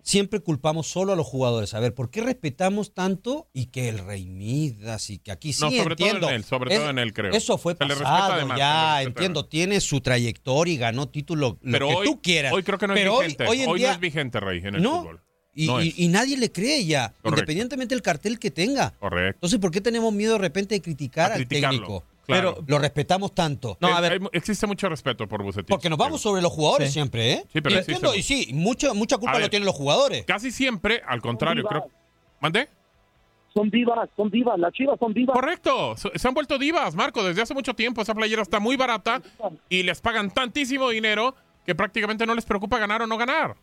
[0.04, 1.74] siempre culpamos solo a los jugadores.
[1.74, 5.62] A ver, ¿por qué respetamos tanto y que el Rey Midas y que aquí sí
[5.64, 6.28] No, sobre todo en entiendo?
[6.30, 7.32] él, sobre todo en él, creo.
[7.32, 12.06] Eso fue pasado, ya, entiendo, tiene su trayectoria y ganó título, lo Pero que hoy,
[12.06, 12.52] tú quieras.
[12.52, 13.46] hoy creo que no es Pero hoy- vigente.
[13.48, 15.20] Hoy, en Hoy día, no es vigente, Rey, en el No, fútbol.
[15.54, 15.98] y, No y- es.
[15.98, 17.28] y nadie le cree ya, Correcto.
[17.30, 18.90] independientemente del cartel que tenga.
[19.00, 19.36] Correcto.
[19.38, 21.78] Entonces, ¿por qué tenemos miedo de repente de criticar A al criticarlo.
[21.80, 22.04] técnico?
[22.26, 22.54] Claro.
[22.54, 23.76] Pero lo respetamos tanto.
[23.80, 24.20] No, a ver.
[24.32, 25.68] existe mucho respeto por Bucetich.
[25.68, 26.94] Porque nos vamos sobre los jugadores Sí.
[26.94, 27.44] siempre, ¿eh?
[27.52, 30.24] Sí, pero y, entiendo, y sí, mucha, mucha culpa A lo tienen los jugadores.
[30.24, 31.86] Casi siempre, al contrario, creo.
[32.40, 32.68] ¿Mandé?
[33.52, 35.32] Son divas, son divas, las chivas son divas.
[35.34, 38.02] Correcto, se se han vuelto divas, Marco, desde hace mucho tiempo.
[38.02, 39.22] Esa playera está muy barata
[39.68, 43.54] y les pagan tantísimo dinero que prácticamente no les preocupa ganar o no ganar.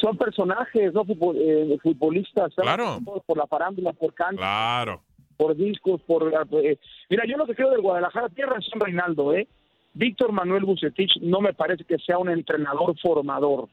[0.00, 2.52] Son personajes, no Futbol- eh, futbolistas.
[2.54, 2.68] ¿sabes?
[2.68, 3.00] Claro.
[3.26, 5.02] Por la farándula, por canto, Claro.
[5.38, 6.30] Por discos, por...
[6.62, 6.78] eh,
[7.08, 9.48] mira, yo lo que creo del Guadalajara, tiene razón Reinaldo, ¿eh?
[9.94, 13.68] Víctor Manuel Bucetich no me parece que sea un entrenador formador.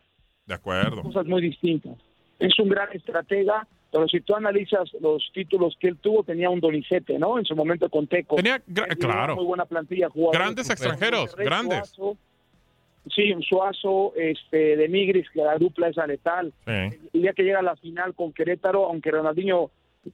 [0.46, 1.02] De acuerdo.
[1.02, 1.98] cosas muy distintas.
[2.40, 6.60] Es un gran estratega, pero si tú analizas los títulos que él tuvo, tenía un
[6.60, 7.40] Donizete, ¿no?
[7.40, 8.36] En su momento con Teco.
[8.36, 8.62] Tenía,
[9.00, 9.36] claro.
[9.36, 10.10] Muy buena plantilla.
[10.10, 11.90] jugadores Grandes extranjeros, Monterrey, grandes.
[11.90, 12.18] Suazo,
[13.10, 16.54] sí, un Suazo, este, de Migris, que la dupla es letal.
[16.66, 17.10] Sí.
[17.14, 19.72] El día que llega a la final con Querétaro, aunque Ronaldinho,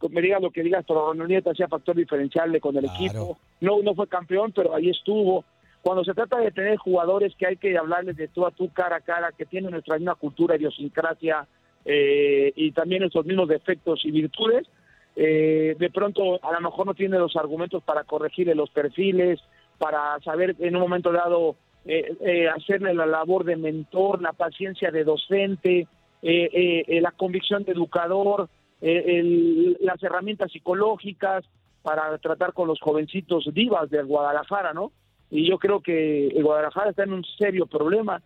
[0.10, 3.38] me digas lo que digas, pero te hacía factor diferencial con el equipo.
[3.60, 5.44] No, no fue campeón, pero ahí estuvo.
[5.82, 8.98] Cuando se trata de tener jugadores que hay que hablarles de tú a tú, cara
[8.98, 11.48] a cara, que tienen nuestra misma cultura, idiosincrasia
[11.86, 14.68] eh, y también nuestros mismos defectos y virtudes,
[15.16, 19.40] eh, de pronto a lo mejor no tiene los argumentos para corregirle los perfiles,
[19.78, 24.92] para saber en un momento dado eh, eh, hacerle la labor de mentor, la paciencia
[24.92, 25.88] de docente,
[26.22, 28.48] eh, la convicción de educador,
[28.82, 31.46] el- las herramientas psicológicas
[31.84, 34.92] para tratar con los jovencitos divas del Guadalajara, ¿no?
[35.30, 38.22] Y yo creo que el Guadalajara está en un serio problema.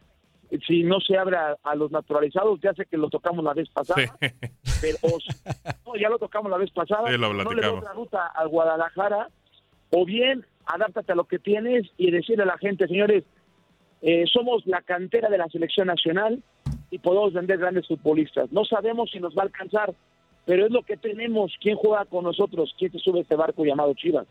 [0.68, 3.68] Si no se abre a, a los naturalizados, ya sé que lo tocamos la vez
[3.70, 4.18] pasada,
[4.82, 5.30] pero o si-
[5.86, 9.28] no, ya lo tocamos la vez pasada, Sí, lo no le la ruta al Guadalajara,
[9.91, 13.24] o bien adáptate a lo que tienes y decirle a la gente, señores,
[14.01, 16.41] eh, somos la cantera de la selección nacional
[16.91, 18.51] y podemos vender grandes futbolistas.
[18.51, 19.93] No sabemos si nos va a alcanzar,
[20.46, 21.52] pero es lo que tenemos.
[21.62, 22.74] ¿Quién juega con nosotros?
[22.78, 24.26] ¿Quién se sube a este barco llamado Chivas?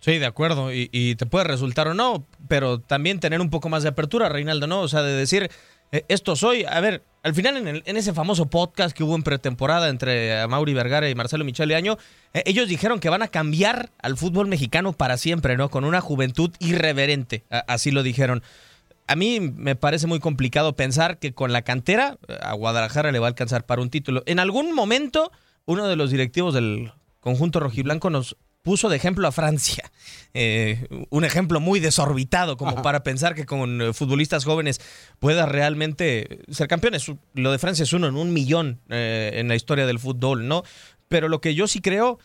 [0.00, 0.72] Sí, de acuerdo.
[0.72, 4.66] Y, te puede resultar o no, pero también tener un poco más de apertura, Reinaldo,
[4.66, 4.80] ¿no?
[4.80, 5.50] O sea, de decir,
[5.92, 6.64] eh, esto soy.
[6.64, 10.46] A ver, al final en, el- en ese famoso podcast que hubo en pretemporada entre
[10.48, 11.98] Mauri Vergara y Marcelo Michele Año,
[12.32, 15.68] eh, ellos dijeron que van a cambiar al fútbol mexicano para siempre, ¿no?
[15.68, 17.42] Con una juventud irreverente.
[17.50, 18.42] Así lo dijeron.
[19.06, 23.18] A mí me parece muy complicado pensar que con la cantera eh, a Guadalajara le
[23.18, 24.22] va a alcanzar para un título.
[24.26, 25.32] En algún momento,
[25.64, 29.90] uno de los directivos del conjunto rojiblanco nos puso de ejemplo a Francia.
[30.32, 34.80] Eh, un ejemplo muy desorbitado como para pensar que con eh, futbolistas jóvenes
[35.18, 37.04] pueda realmente ser campeones.
[37.34, 40.62] Lo de Francia es uno en un millón eh, en la historia del fútbol, ¿no?
[41.08, 42.20] Pero lo que yo sí creo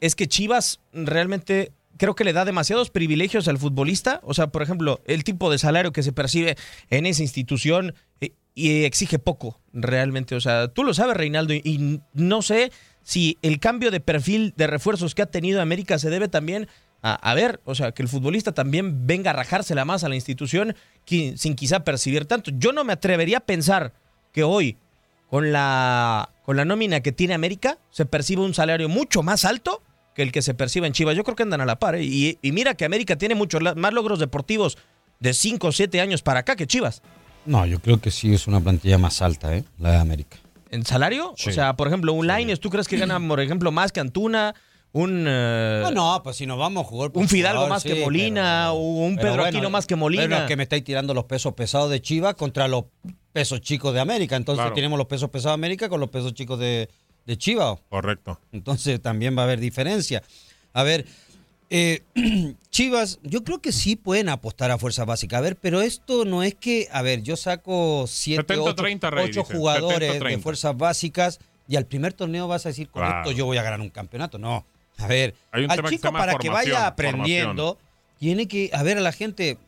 [0.00, 4.20] es que Chivas realmente creo que le da demasiados privilegios al futbolista.
[4.22, 6.56] O sea, por ejemplo, el tipo de salario que se percibe
[6.90, 10.34] en esa institución eh, y exige poco realmente.
[10.34, 12.72] O sea, tú lo sabes, Reinaldo, y, no sé
[13.02, 16.68] si el cambio de perfil de refuerzos que ha tenido América se debe también
[17.02, 20.74] a, ver, o sea, que el futbolista también venga a rajársela más a la institución
[21.04, 22.50] sin quizá percibir tanto.
[22.52, 23.92] Yo no me atrevería a pensar
[24.32, 24.76] que hoy,
[25.30, 29.82] con la, con la nómina que tiene América, se percibe un salario mucho más alto
[30.16, 31.14] que el que se percibe en Chivas.
[31.14, 31.94] Yo creo que andan a la par.
[31.94, 32.02] ¿eh?
[32.02, 34.78] Y, y mira que América tiene muchos más logros deportivos
[35.20, 37.02] de 5 o 7 años para acá que Chivas.
[37.44, 39.62] No, yo creo que sí es una plantilla más alta, ¿eh?
[39.78, 40.38] La de América.
[40.70, 41.34] ¿En salario?
[41.36, 41.50] Sí.
[41.50, 44.54] O sea, por ejemplo, un Lainez, ¿tú crees que gana, por ejemplo, más que Antuna?
[44.92, 47.84] Un, eh, No, no, pues si nos vamos a jugar por un Fidalgo jugador, más
[47.84, 50.38] que Molina, o un pero Pedro bueno, Aquino más que Molina.
[50.38, 52.86] Es que me estáis tirando los pesos pesados de Chivas contra los
[53.34, 54.34] pesos chicos de América.
[54.36, 54.74] Entonces Claro.
[54.74, 56.88] tenemos los pesos pesados de América con los pesos chicos de,
[57.26, 57.78] de Chivas.
[57.90, 58.40] Correcto.
[58.52, 60.22] Entonces también va a haber diferencia.
[60.72, 61.04] A ver,
[61.70, 62.02] eh,
[62.70, 65.38] Chivas, yo creo que sí pueden apostar a fuerza básica.
[65.38, 69.26] A ver, pero esto no es que, a ver, yo saco 7, 70-30, 8, Rey,
[69.28, 69.42] dice.
[69.42, 70.40] jugadores de 70-30.
[70.42, 73.18] fuerzas básicas y al primer torneo vas a decir, con Claro.
[73.22, 74.38] esto yo voy a ganar un campeonato.
[74.38, 74.64] No,
[74.98, 78.16] a ver, al chico para que vaya aprendiendo, formación.
[78.18, 79.58] tiene que, a ver, a la gente,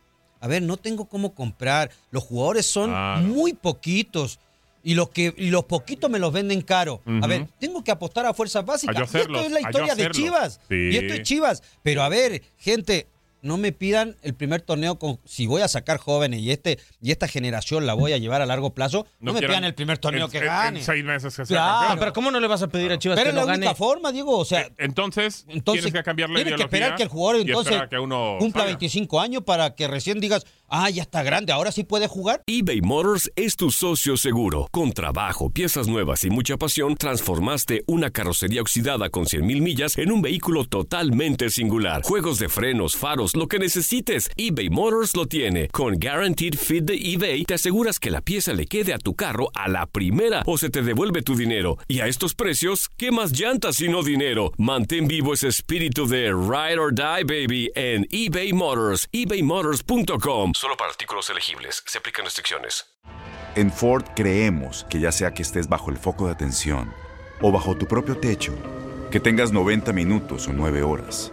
[0.40, 1.90] a ver, no tengo cómo comprar.
[2.12, 3.22] Los jugadores son Claro.
[3.22, 4.38] muy poquitos.
[4.82, 7.02] Y los que y los poquitos me los venden caro.
[7.22, 8.96] A ver, tengo que apostar a fuerzas básicas.
[8.96, 10.10] A yo Y esto es la historia de.
[10.10, 10.60] Chivas.
[10.68, 10.90] Sí.
[10.92, 11.62] Y esto es Chivas.
[11.82, 13.08] Pero a ver, gente,
[13.48, 17.10] no me pidan el primer torneo con si voy a sacar jóvenes y este y
[17.10, 19.06] esta generación la voy a llevar a largo plazo.
[19.18, 20.78] No, me pidan el primer torneo en- que gane.
[20.78, 21.72] En seis meses que sea Claro.
[21.72, 21.92] campeón.
[21.92, 23.46] Ah, pero ¿cómo no le vas a pedir a Chivas Pero que es la lo
[23.48, 23.76] única gane?
[23.76, 24.38] forma, Diego.
[24.38, 27.82] O sea, Entonces, entonces tienes que cambiar la tienes que esperar que el jugador entonces
[27.90, 28.76] que uno cumpla salga.
[28.76, 32.42] 25 años para que recién digas, Ah, ya está grande, ahora sí puede jugar.
[32.46, 34.68] eBay Motors es tu socio seguro.
[34.70, 40.12] Con trabajo, piezas nuevas y mucha pasión, transformaste una carrocería oxidada con 100.000 millas en
[40.12, 42.02] un vehículo totalmente singular.
[42.02, 45.68] Juegos de frenos, faros, lo que necesites, eBay Motors lo tiene.
[45.68, 49.50] Con Guaranteed Fit de eBay, te aseguras que la pieza le quede a tu carro
[49.54, 51.78] a la primera o se te devuelve tu dinero.
[51.88, 54.52] Y a estos precios, ¿qué más llantas y no dinero?
[54.58, 60.52] Mantén vivo ese espíritu de Ride or Die, baby, en eBay Motors, ebaymotors.com.
[60.54, 61.82] Solo para artículos elegibles.
[61.86, 62.84] Se aplican restricciones.
[63.56, 66.92] En Ford creemos que ya sea que estés bajo el foco de atención
[67.40, 68.54] o bajo tu propio techo,
[69.10, 71.32] que tengas 90 minutos o 9 horas,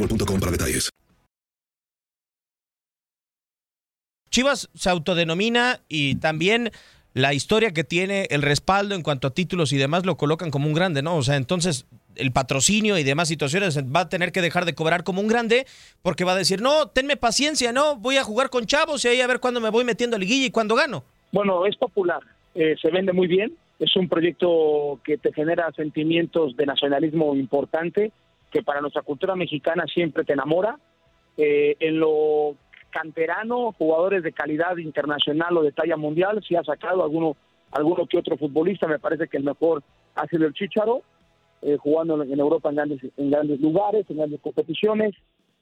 [0.00, 0.90] boostmobile.com para detalles.
[4.30, 6.70] Chivas se autodenomina y también
[7.14, 10.68] la historia que tiene, el respaldo en cuanto a títulos y demás lo colocan como
[10.68, 11.16] un grande, ¿no?
[11.16, 15.02] O sea, entonces el patrocinio y demás situaciones va a tener que dejar de cobrar
[15.02, 15.66] como un grande
[16.02, 19.20] porque va a decir, no, tenme paciencia, no, voy a jugar con chavos y ahí
[19.20, 21.02] a ver cuándo me voy metiendo a liguilla y cuándo gano.
[21.32, 22.20] Bueno, es popular,
[22.54, 28.12] eh, se vende muy bien, es un proyecto que te genera sentimientos de nacionalismo importante,
[28.50, 30.78] que para nuestra cultura mexicana siempre te enamora.
[31.36, 32.56] Eh, en lo
[32.90, 37.36] canterano, jugadores de calidad internacional o de talla mundial, si ha sacado alguno,
[37.70, 39.82] alguno que otro futbolista, me parece que el mejor
[40.16, 41.02] ha sido el Chicharo,
[41.62, 45.14] eh, jugando en Europa en grandes, en grandes lugares, en grandes competiciones,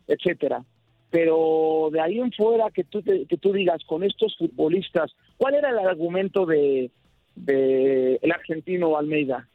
[0.07, 0.65] etcétera.
[1.11, 5.55] Pero de ahí en fuera que tú, te- que tú digas con estos futbolistas, ¿cuál
[5.55, 6.91] era el argumento de,
[7.35, 9.49] de el argentino Almeida?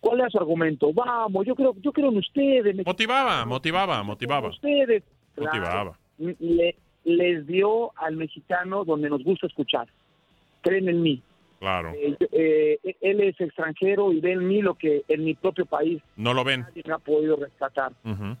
[0.00, 0.92] ¿Cuál era su argumento?
[0.92, 2.74] Vamos, yo creo, yo creo en ustedes.
[2.74, 4.48] me- Motivaba, motivaba, motivaba.
[4.48, 5.02] ustedes.
[5.36, 5.96] Motivaba.
[6.18, 9.88] Le- les dio al mexicano donde nos gusta escuchar.
[10.62, 11.22] Creen en mí.
[11.58, 11.92] Claro.
[11.94, 16.00] Eh, eh, él es extranjero y ve en mí lo que en mi propio país
[16.16, 16.60] No lo ven.
[16.62, 17.92] nadie me ha podido rescatar.
[18.04, 18.36] Ujú.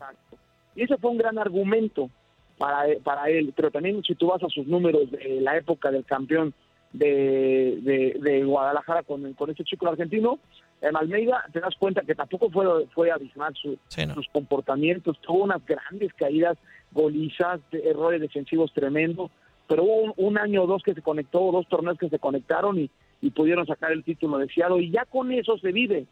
[0.74, 2.08] Y ese fue un gran argumento
[2.56, 3.52] para, para él.
[3.54, 6.54] Pero también si tú vas a sus números de la época del campeón
[6.92, 10.38] de, de, de Guadalajara con, con este chico argentino,
[10.82, 13.78] en Almeida, te das cuenta que tampoco fue, fue abismal su-
[14.14, 15.18] sus comportamientos.
[15.20, 16.56] Tuvo unas grandes caídas,
[16.92, 19.30] golizas, errores defensivos tremendos.
[19.68, 22.78] Pero hubo un, un año o dos que se conectó, dos torneos que se conectaron
[22.78, 24.80] y, y pudieron sacar el título deseado.
[24.80, 26.06] Y ya con eso se vive.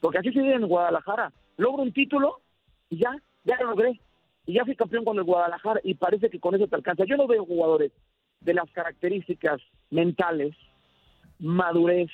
[0.00, 1.32] Porque así se vive en Guadalajara.
[1.56, 2.40] Logro un título
[2.90, 3.10] y ya,
[3.44, 3.98] ya lo logré.
[4.46, 7.04] Y ya fui campeón con el Guadalajara y parece que con eso te alcanza.
[7.06, 7.92] Yo no veo jugadores
[8.40, 9.60] de las características
[9.90, 10.54] mentales,
[11.38, 12.10] madurez,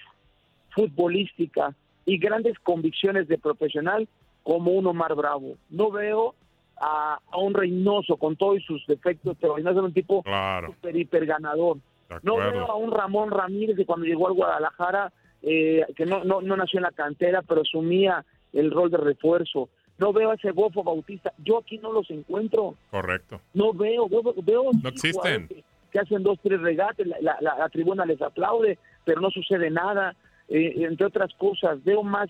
[0.71, 1.75] futbolística
[2.09, 4.09] y grandes convicciones de profesional
[4.43, 5.57] como un Omar Bravo.
[5.69, 6.35] No veo
[6.81, 10.69] a, a un Reynoso con todos sus defectos, pero Reynoso es un tipo Claro.
[10.69, 11.77] super hiper ganador.
[12.23, 16.41] No veo a un Ramón Ramírez que cuando llegó al Guadalajara, eh, que no, no,
[16.41, 19.69] no nació en la cantera, pero asumía el rol de refuerzo.
[19.99, 21.33] No veo a ese Bofo Bautista.
[21.45, 22.77] Yo aquí no los encuentro.
[22.91, 23.41] Correcto.
[23.53, 25.49] No veo, veo, veo No existen.
[25.49, 29.31] Que, que hacen dos, tres regates, la, la- la- la tribuna les aplaude, pero no
[29.31, 30.15] sucede nada.
[30.49, 32.29] Eh, entre otras cosas, veo más,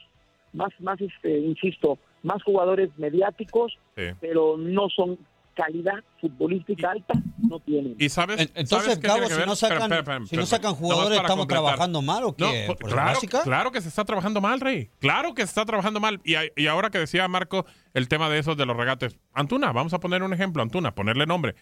[0.52, 4.04] más, más, este, insisto, más jugadores mediáticos, Sí.
[4.20, 5.18] pero no son
[5.54, 7.14] calidad futbolística alta,
[7.48, 7.96] no tienen.
[7.98, 10.74] Y sabes, En- entonces, ¿sabes Gabo, si no sacan- Espera, espera, espera, si no sacan
[10.74, 11.64] jugadores, ¿estamos completar.
[11.64, 12.66] trabajando mal o qué?
[12.68, 13.42] No, ¿Por la claro, básica?
[13.42, 14.88] claro que se está trabajando mal, Rey.
[15.00, 16.20] Claro que se está trabajando mal.
[16.24, 17.66] Y, a- y ahora que decía Marco
[17.98, 19.18] el tema de esos de los regates.
[19.34, 21.54] Antuna, vamos a poner un ejemplo, Antuna, ponerle nombre.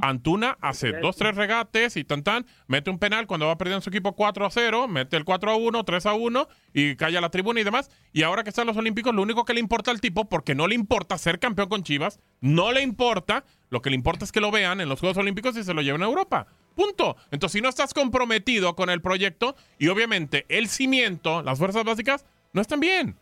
[0.00, 3.90] Antuna hace dos, tres regates y tan tan, mete un penal cuando va perdiendo su
[3.90, 7.30] equipo 4 a 0, mete el 4 a 1, 3 a 1 y calla la
[7.30, 7.90] tribuna y demás.
[8.12, 10.66] Y ahora que están los Olímpicos, lo único que le importa al tipo, porque no
[10.66, 14.40] le importa ser campeón con Chivas, no le importa, lo que le importa es que
[14.40, 16.46] lo vean en los Juegos Olímpicos y se lo lleven a Europa.
[16.74, 17.16] Punto.
[17.30, 22.26] Entonces, si no estás comprometido con el proyecto y obviamente el cimiento, las fuerzas básicas,
[22.52, 23.16] no están bien.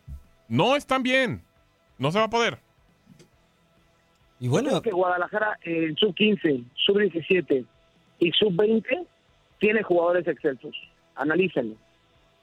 [0.49, 1.46] No están bien.
[1.97, 2.57] No se va a poder.
[4.39, 7.65] Y bueno, que Guadalajara en sub 15, sub 17
[8.19, 9.03] y sub 20
[9.59, 10.75] tiene jugadores excelsos.
[11.15, 11.75] Analícenlo.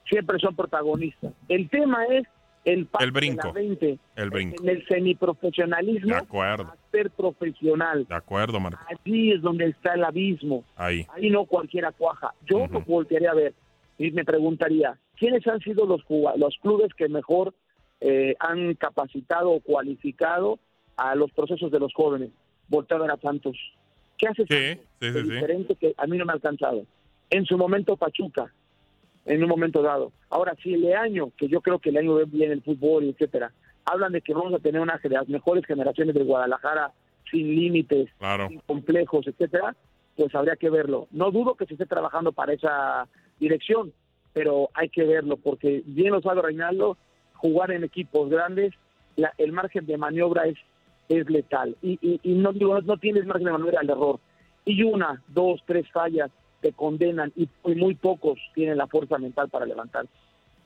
[0.09, 1.33] Siempre son protagonistas.
[1.49, 2.25] El tema es
[2.65, 3.43] el paso El brinco.
[3.43, 4.63] de la 20 El brinco.
[4.63, 6.65] en el semiprofesionalismo De acuerdo.
[6.65, 8.07] a ser profesional.
[8.09, 8.81] De acuerdo, Marco.
[8.89, 10.65] Allí es donde está el abismo.
[10.77, 11.07] Ahí.
[11.15, 12.33] Ahí no cualquiera cuaja.
[12.51, 13.55] Yo lo voltearía a ver
[13.99, 16.03] y me preguntaría, ¿quiénes han sido los,
[16.37, 17.55] los clubes que mejor
[18.01, 20.59] eh, han capacitado o cualificado
[20.97, 22.31] a los procesos de los jóvenes?
[22.69, 23.57] Voltear a Santos.
[24.19, 25.31] ¿Qué hace Santos Sí, sí, sí.
[25.31, 26.85] diferente que a mí no me ha alcanzado?
[27.31, 28.53] En su momento Pachuca,
[29.27, 30.13] en un momento dado.
[30.31, 33.53] Ahora, si el año, que yo creo que el año ve bien el fútbol, etcétera,
[33.87, 36.93] hablan de que vamos a tener una de las mejores generaciones de Guadalajara
[37.31, 38.49] sin límites, Claro.
[38.49, 39.75] sin complejos, etcétera,
[40.17, 41.09] pues habría que verlo.
[41.11, 43.09] No dudo que se esté trabajando para esa
[43.41, 43.93] dirección,
[44.33, 46.97] pero hay que verlo, porque bien lo sabe Reinaldo,
[47.45, 48.73] jugar en equipos grandes,
[49.17, 50.57] la- el margen de maniobra es,
[51.11, 51.77] es letal.
[51.83, 54.19] Y, y, no digo, no tienes margen de maniobra al error.
[54.65, 56.31] Y una, dos, tres fallas
[56.63, 60.09] te condenan y, y muy pocos tienen la fuerza mental para levantarse.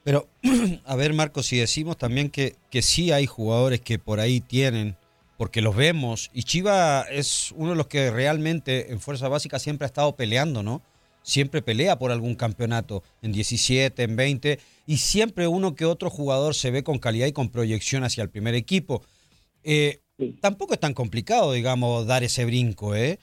[0.05, 0.29] Pero,
[0.87, 4.95] a ver, Marco, si decimos también que, que sí hay jugadores que por ahí tienen,
[5.37, 9.85] porque los vemos, y Chiva es uno de los que realmente en Fuerza Básica siempre
[9.87, 10.81] ha estado peleando, ¿no?
[11.29, 16.55] Siempre pelea por algún campeonato, en 17, en 20, y siempre uno que otro jugador
[16.55, 19.03] se ve con calidad y con proyección hacia el primer equipo.
[19.63, 20.01] Eh,
[20.41, 23.21] Tampoco es tan complicado, digamos, dar ese brinco, ¿eh?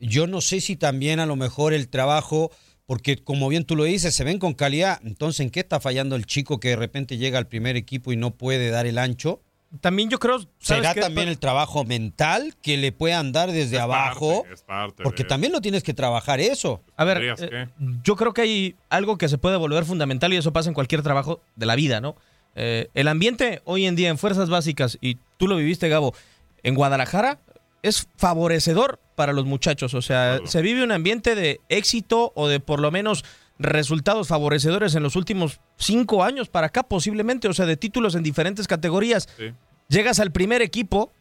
[0.00, 2.50] Yo no sé si también a lo mejor el trabajo,
[2.86, 6.16] porque como bien tú lo dices, se ven con calidad, entonces ¿en qué está fallando
[6.16, 9.42] el chico que de repente llega al primer equipo y no puede dar el ancho?
[9.82, 11.00] También yo creo, ¿sabes ¿Será qué?
[11.02, 14.46] también el trabajo mental que le puedan dar desde abajo?
[14.50, 16.82] Es parte Porque de- también lo tienes que trabajar eso.
[16.96, 17.68] A ver, eh,
[18.02, 21.02] yo creo que hay algo que se puede volver fundamental y eso pasa en cualquier
[21.02, 22.16] trabajo de la vida, ¿no?
[22.54, 26.14] Eh, el ambiente hoy en día en fuerzas básicas, y tú lo viviste, Gabo,
[26.62, 27.38] en Guadalajara
[27.82, 29.92] es favorecedor para los muchachos.
[29.94, 33.24] O sea, se vive un ambiente de éxito o de por lo menos
[33.58, 38.22] resultados favorecedores en los últimos cinco años para acá, posiblemente, o sea, de títulos en
[38.22, 39.28] diferentes categorías.
[39.36, 39.52] Sí.
[39.88, 41.12] Llegas al primer equipo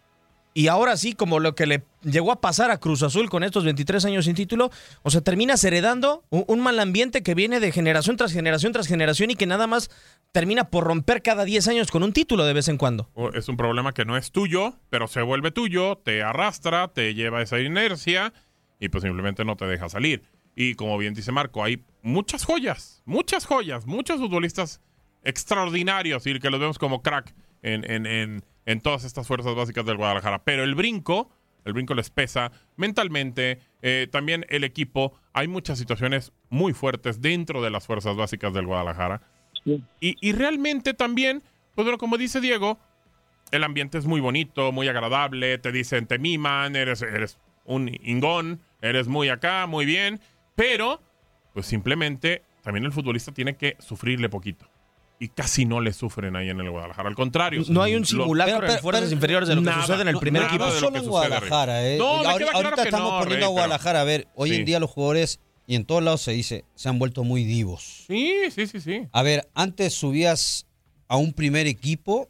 [0.54, 3.64] y ahora sí, como lo que le llegó a pasar a Cruz Azul con estos
[3.64, 4.72] 23 años sin título,
[5.04, 8.88] o sea, terminas heredando un, un mal ambiente que viene de generación tras generación tras
[8.88, 9.92] generación y que nada más
[10.32, 13.08] termina por romper cada 10 años con un título de vez en cuando.
[13.36, 17.42] Es un problema que no es tuyo, pero se vuelve tuyo, te arrastra, te lleva
[17.42, 18.34] esa inercia
[18.80, 20.24] y pues simplemente no te deja salir.
[20.56, 24.82] Y como bien dice Marco, hay muchas joyas, muchas joyas, muchos futbolistas
[25.24, 29.86] extraordinarios y que los vemos como crack en, en, en, en todas estas fuerzas básicas
[29.86, 30.44] del Guadalajara.
[30.44, 31.30] Pero el brinco,
[31.66, 37.62] el brinco les pesa mentalmente, eh, también el equipo, hay muchas situaciones muy fuertes dentro
[37.62, 39.22] de las fuerzas básicas del Guadalajara.
[40.00, 41.44] Y, y realmente también,
[41.76, 42.80] pues bueno, como dice Diego,
[43.52, 48.62] el ambiente es muy bonito, muy agradable, te dicen, te miman, eres, eres un ingón,
[48.82, 50.22] eres muy acá, muy bien,
[50.56, 51.02] pero
[51.58, 54.68] pues simplemente también el futbolista tiene que sufrirle poquito.
[55.20, 57.10] Y casi no le sufren ahí en el Guadalajara.
[57.10, 57.64] Al contrario.
[57.70, 60.20] No hay un simulacro en fuerzas inferiores de lo que nada, sucede en el no-
[60.20, 60.70] primer nada equipo.
[60.70, 61.08] lo solo en.
[61.08, 61.98] Guadalajara, ¿eh?
[61.98, 64.02] No, ahorita claro estamos no, poniendo Rey, a pero- Guadalajara.
[64.02, 64.56] A ver, hoy Sí.
[64.58, 68.04] en día los jugadores, y en todos lados se dice, se han vuelto muy divos.
[68.06, 69.08] Sí, sí, sí, sí.
[69.12, 70.68] A ver, antes subías
[71.08, 72.30] a un primer equipo,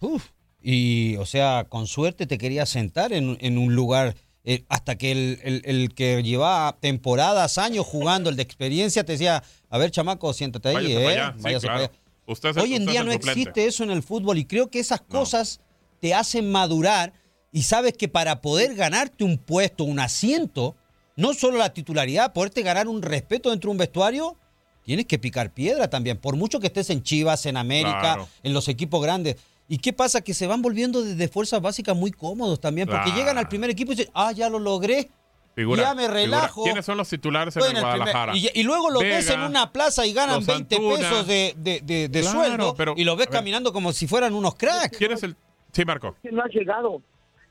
[0.00, 0.24] uf,
[0.60, 4.16] y, o sea, con suerte te querías sentar en, en un lugar,
[4.48, 9.12] eh, hasta que el, el- el que llevaba temporadas, años jugando, el de experiencia, te
[9.12, 11.04] decía, a ver, chamaco, siéntate ahí, Váyase ¿eh?
[11.04, 11.34] para allá.
[11.36, 11.92] Sí, Váyase para claro.
[11.92, 12.00] allá".
[12.28, 13.40] Usted es el- Hoy en usted día no suplente.
[13.40, 15.60] existe eso en el fútbol y creo que esas cosas
[16.00, 17.12] te hacen madurar
[17.52, 20.76] y sabes que para poder ganarte un puesto, un asiento,
[21.16, 24.36] no solo la titularidad, poderte ganar un respeto dentro de un vestuario,
[24.84, 28.28] tienes que picar piedra también, por mucho que estés en Chivas, en América, Claro.
[28.42, 29.36] en los equipos grandes.
[29.68, 30.20] ¿Y qué pasa?
[30.20, 33.92] Que se van volviendo desde fuerzas básicas muy cómodos también, porque llegan al primer equipo
[33.92, 35.10] y dicen, ah, ya lo logré.
[35.56, 36.14] Figura, ya me figura.
[36.20, 36.64] relajo.
[36.64, 38.36] ¿Quiénes son los titulares en el primer- Guadalajara?
[38.36, 40.96] y, y luego lo ves en Vega, una plaza y ganan los 20 Antuna.
[40.96, 44.34] pesos de, de- de- de Claro, sueldo pero, y lo ves caminando como si fueran
[44.34, 44.98] unos cracks.
[44.98, 45.34] ¿Quién es el...?
[45.72, 46.08] Sí, Marco.
[46.08, 47.02] Es que no has llegado.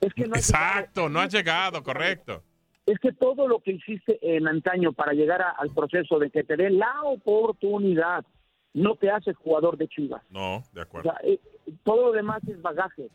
[0.02, 2.44] Es que no Exacto, no has llegado, correcto.
[2.86, 6.44] es que todo lo que hiciste en antaño para llegar a- al proceso de que
[6.44, 8.24] te den la oportunidad
[8.74, 10.22] no te hace jugador de Chivas.
[10.30, 11.10] No, de O acuerdo.
[11.12, 11.40] sea, eh,
[11.84, 13.08] todo lo demás es bagaje.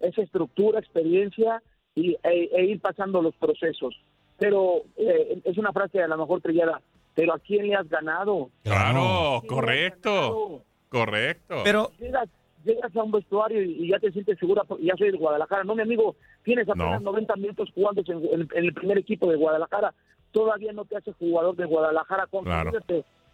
[0.00, 1.62] esa estructura, experiencia
[1.94, 3.94] y, e, e ir pasando los procesos.
[4.38, 6.80] Pero eh, es una frase a lo mejor trillada,
[7.14, 8.48] pero ¿a quién le has ganado?
[8.62, 10.62] Claro, correcto.
[10.88, 11.60] Correcto.
[11.64, 12.28] Pero llegas,
[12.64, 15.64] llegas a un vestuario y, y ya te sientes segura, porque ya soy de Guadalajara.
[15.64, 19.36] No, mi amigo, tienes apenas 90 minutos jugando en, en- en el primer equipo de
[19.36, 19.92] Guadalajara.
[20.32, 22.26] Todavía no te haces jugador de Guadalajara.
[22.42, 22.72] Claro.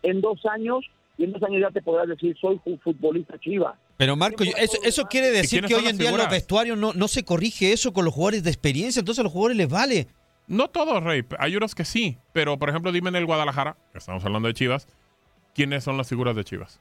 [0.02, 0.84] En dos años,
[1.18, 3.78] y en dos años ya te podrás decir, soy fu- futbolista chiva.
[3.96, 6.92] Pero Marco, yo- eso, eso quiere decir que hoy en día en los vestuarios no,
[6.92, 10.06] no se corrige eso con los jugadores de experiencia, entonces a los jugadores les vale.
[10.48, 11.24] No todos, Rey.
[11.38, 12.18] Hay unos que sí.
[12.32, 14.86] Pero, por ejemplo, dime en el Guadalajara, que estamos hablando de Chivas,
[15.54, 16.80] ¿quiénes son las figuras de Chivas?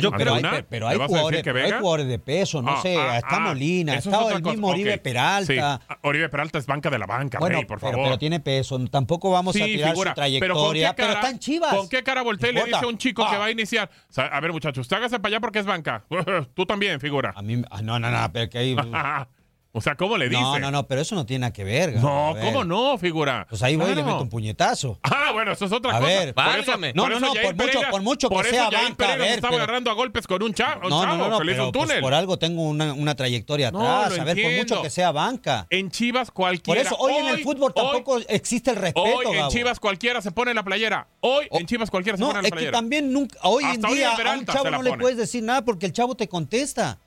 [0.00, 0.50] Yo creo, ¿Alguna?
[0.50, 2.82] pero, pero ¿Me hay a decir jugadores, que pero hay jugadores de peso, no Ah,
[2.82, 5.52] sé, ah, está ah, Molina, está el mismo Oribe Peralta.
[5.52, 5.58] sí.
[5.60, 8.06] Ah, Oribe Peralta es banca de la banca, Bueno, Rey, por pero, favor.
[8.06, 10.10] pero tiene peso, tampoco vamos a tirar figura.
[10.10, 11.74] su Pero, ¿con qué trayectoria, pero, cara, está en Chivas.
[11.74, 13.88] ¿Con qué cara voltea y le dice a un chico que va a iniciar?
[14.10, 16.04] O sea, a ver, muchachos, usted hágase para allá porque es banca.
[16.54, 17.32] Tú también, figura.
[17.36, 18.76] A mí, no, no, no, pero que hay...
[19.72, 20.40] o sea, ¿cómo le dice?
[20.40, 21.94] No, no, no, pero eso no tiene nada que ver.
[21.96, 22.44] No, ver.
[22.44, 23.46] ¿cómo no, figura?
[23.48, 24.98] Pues ahí voy y le meto un puñetazo.
[25.28, 26.06] Ah, bueno, eso es otra A cosa.
[26.06, 28.88] ver, por eso, por No, no, no, por mucho- por mucho que por sea Jair
[28.90, 31.16] banca, a ver, estaba pero- agarrando a golpes con un chavo, un No, no, chavo
[31.16, 32.00] no, no, que le hizo un pues, túnel.
[32.00, 34.18] por algo tengo una, una trayectoria atrás.
[34.18, 35.66] a ver, por mucho que sea banca.
[35.70, 36.80] En Chivas Por cualquiera.
[36.82, 39.50] eso hoy, en el fútbol tampoco existe el respeto, Hoy en Gabo.
[39.50, 41.08] Chivas cualquiera se pone la playera.
[41.20, 42.72] Hoy en Chivas cualquiera se pone la es que playera.
[42.72, 45.92] también nunca, hoy en día a un chavo no le puedes decir nada porque el
[45.92, 46.98] chavo te contesta.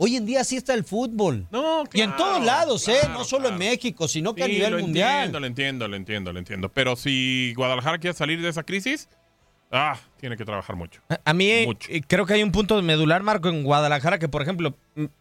[0.00, 1.46] Hoy en día así está el fútbol.
[1.50, 3.00] No, y en todos lados, ¿eh?
[3.10, 5.16] No solo en México, sino que a Sí, nivel lo mundial.
[5.16, 6.68] entiendo, lo entiendo, lo entiendo, lo entiendo.
[6.68, 9.08] Pero si Guadalajara quiere salir de esa crisis,
[9.72, 11.00] ah, tiene que trabajar mucho.
[11.24, 11.68] A mí eh,
[12.06, 14.76] creo que hay un punto medular, Marco, en Guadalajara, que por ejemplo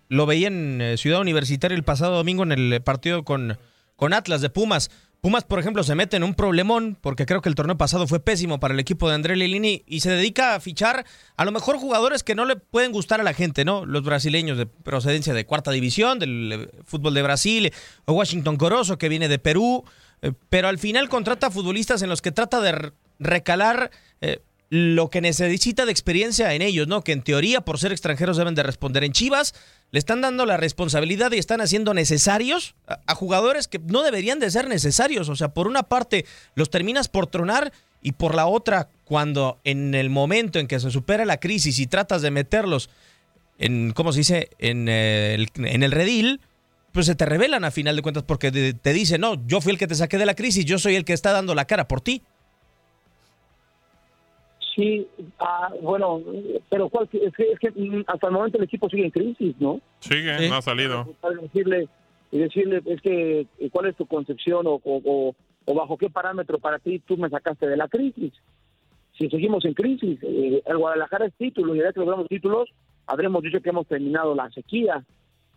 [0.10, 3.58] lo veía en eh, Ciudad Universitaria el pasado domingo en el eh, partido con,
[3.96, 4.92] con Atlas de Pumas.
[5.28, 8.22] Pumas, por ejemplo, se mete en un problemón porque creo que el torneo pasado fue
[8.22, 11.06] pésimo para el equipo de André Lilini y se dedica a fichar
[11.36, 13.86] a lo mejor jugadores que no le pueden gustar a la gente, ¿no?
[13.86, 17.74] Los brasileños de procedencia de cuarta división, del eh, fútbol de Brasil,
[18.06, 19.84] o Washington Corozo que viene de Perú,
[20.22, 24.40] eh, pero al final contrata futbolistas en los que trata de recalar eh,
[24.70, 27.02] lo que necesita de experiencia en ellos, ¿no?
[27.04, 29.04] Que en teoría, por ser extranjeros, deben de responder.
[29.04, 29.54] En Chivas
[29.92, 34.52] le están dando la responsabilidad y están haciendo necesarios a, jugadores que no deberían de
[34.52, 35.30] ser necesarios.
[35.30, 39.96] O sea, por una parte los terminas por tronar y por la otra, cuando en
[39.96, 42.90] el momento en que se supera la crisis y tratas de meterlos
[43.58, 46.42] en, ¿cómo se dice?, en eh, el redil,
[46.92, 49.72] pues se te revelan a final de cuentas porque te, te dicen, no, yo fui
[49.72, 51.88] el que te saqué de la crisis, yo soy el que está dando la cara
[51.88, 52.22] por ti.
[54.78, 55.08] Sí,
[55.40, 56.22] ah, bueno,
[56.70, 59.56] pero ¿cuál, es, que, es que mm, hasta el momento el equipo sigue en crisis,
[59.60, 59.82] ¿no?
[60.02, 61.42] Sigue, no ha salido.
[61.42, 61.88] Decirle,
[62.32, 65.36] y decirle, es que, ¿cuál es tu concepción o, o, o-
[65.70, 68.32] o bajo qué parámetro para ti tú me sacaste de la crisis?
[69.18, 72.70] Si seguimos en crisis, eh, el Guadalajara es título y ya que logramos títulos,
[73.08, 75.04] habremos dicho que hemos terminado la sequía.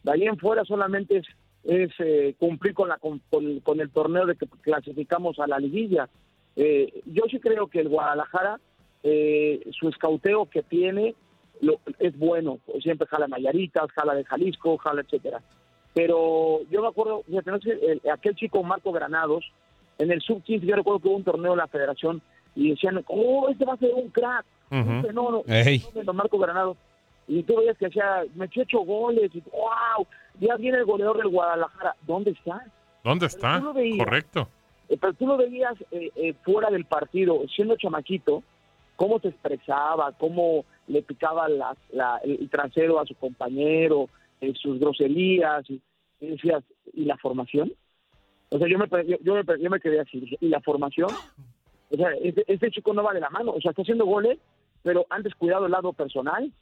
[0.03, 1.27] De ahí en fuera solamente es,
[1.65, 5.59] es eh, cumplir con, la, con, con- con el torneo de que clasificamos a la
[5.59, 6.09] liguilla.
[6.57, 8.59] Eh, yo sí creo que el Guadalajara,
[9.03, 11.15] eh, su escauteo que tiene
[11.61, 12.59] lo- es bueno.
[12.83, 15.41] Siempre jala Mayaritas, jala de Jalisco, jala etcétera.
[15.95, 17.25] Pero yo me acuerdo,
[18.13, 19.45] aquel chico Marco Granados,
[19.99, 22.23] en el sub-15 yo recuerdo que hubo un torneo en la federación
[22.55, 25.77] y decían, oh, este va a ser un crack, fenómeno, Ey.
[25.87, 26.77] un fenómeno, Marco Granados.
[27.29, 30.07] Y tú veías que hacía, metió ocho goles, y wow,
[30.41, 31.95] ya viene el goleador del Guadalajara.
[32.07, 32.65] ¿Dónde está?
[33.05, 33.61] ¿Dónde está?
[33.73, 34.05] veías.
[34.05, 34.49] Correcto.
[34.89, 38.43] Eh, pero tú lo veías eh, eh, fuera del partido, siendo chamaquito,
[39.01, 44.11] cómo se expresaba, cómo le picaba la- la- el, trasero a su compañero,
[44.43, 45.65] eh, sus groserías,
[46.21, 47.73] decías, ¿y la formación?
[48.51, 48.87] O sea, yo me,
[49.23, 51.09] yo, me, yo me quedé así, ¿y la formación?
[51.91, 54.39] O sea, este, este chico no va de la mano, o sea, está haciendo goles,
[54.83, 56.53] pero han descuidado el lado personal.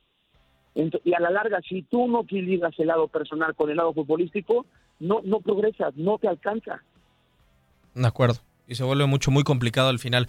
[0.76, 4.64] Y a la larga, si tú no equilibras el lado personal con el lado futbolístico,
[5.00, 6.84] no, no progresas, no te alcanza.
[7.94, 8.36] De acuerdo.
[8.68, 10.28] Y se vuelve mucho, muy complicado al final.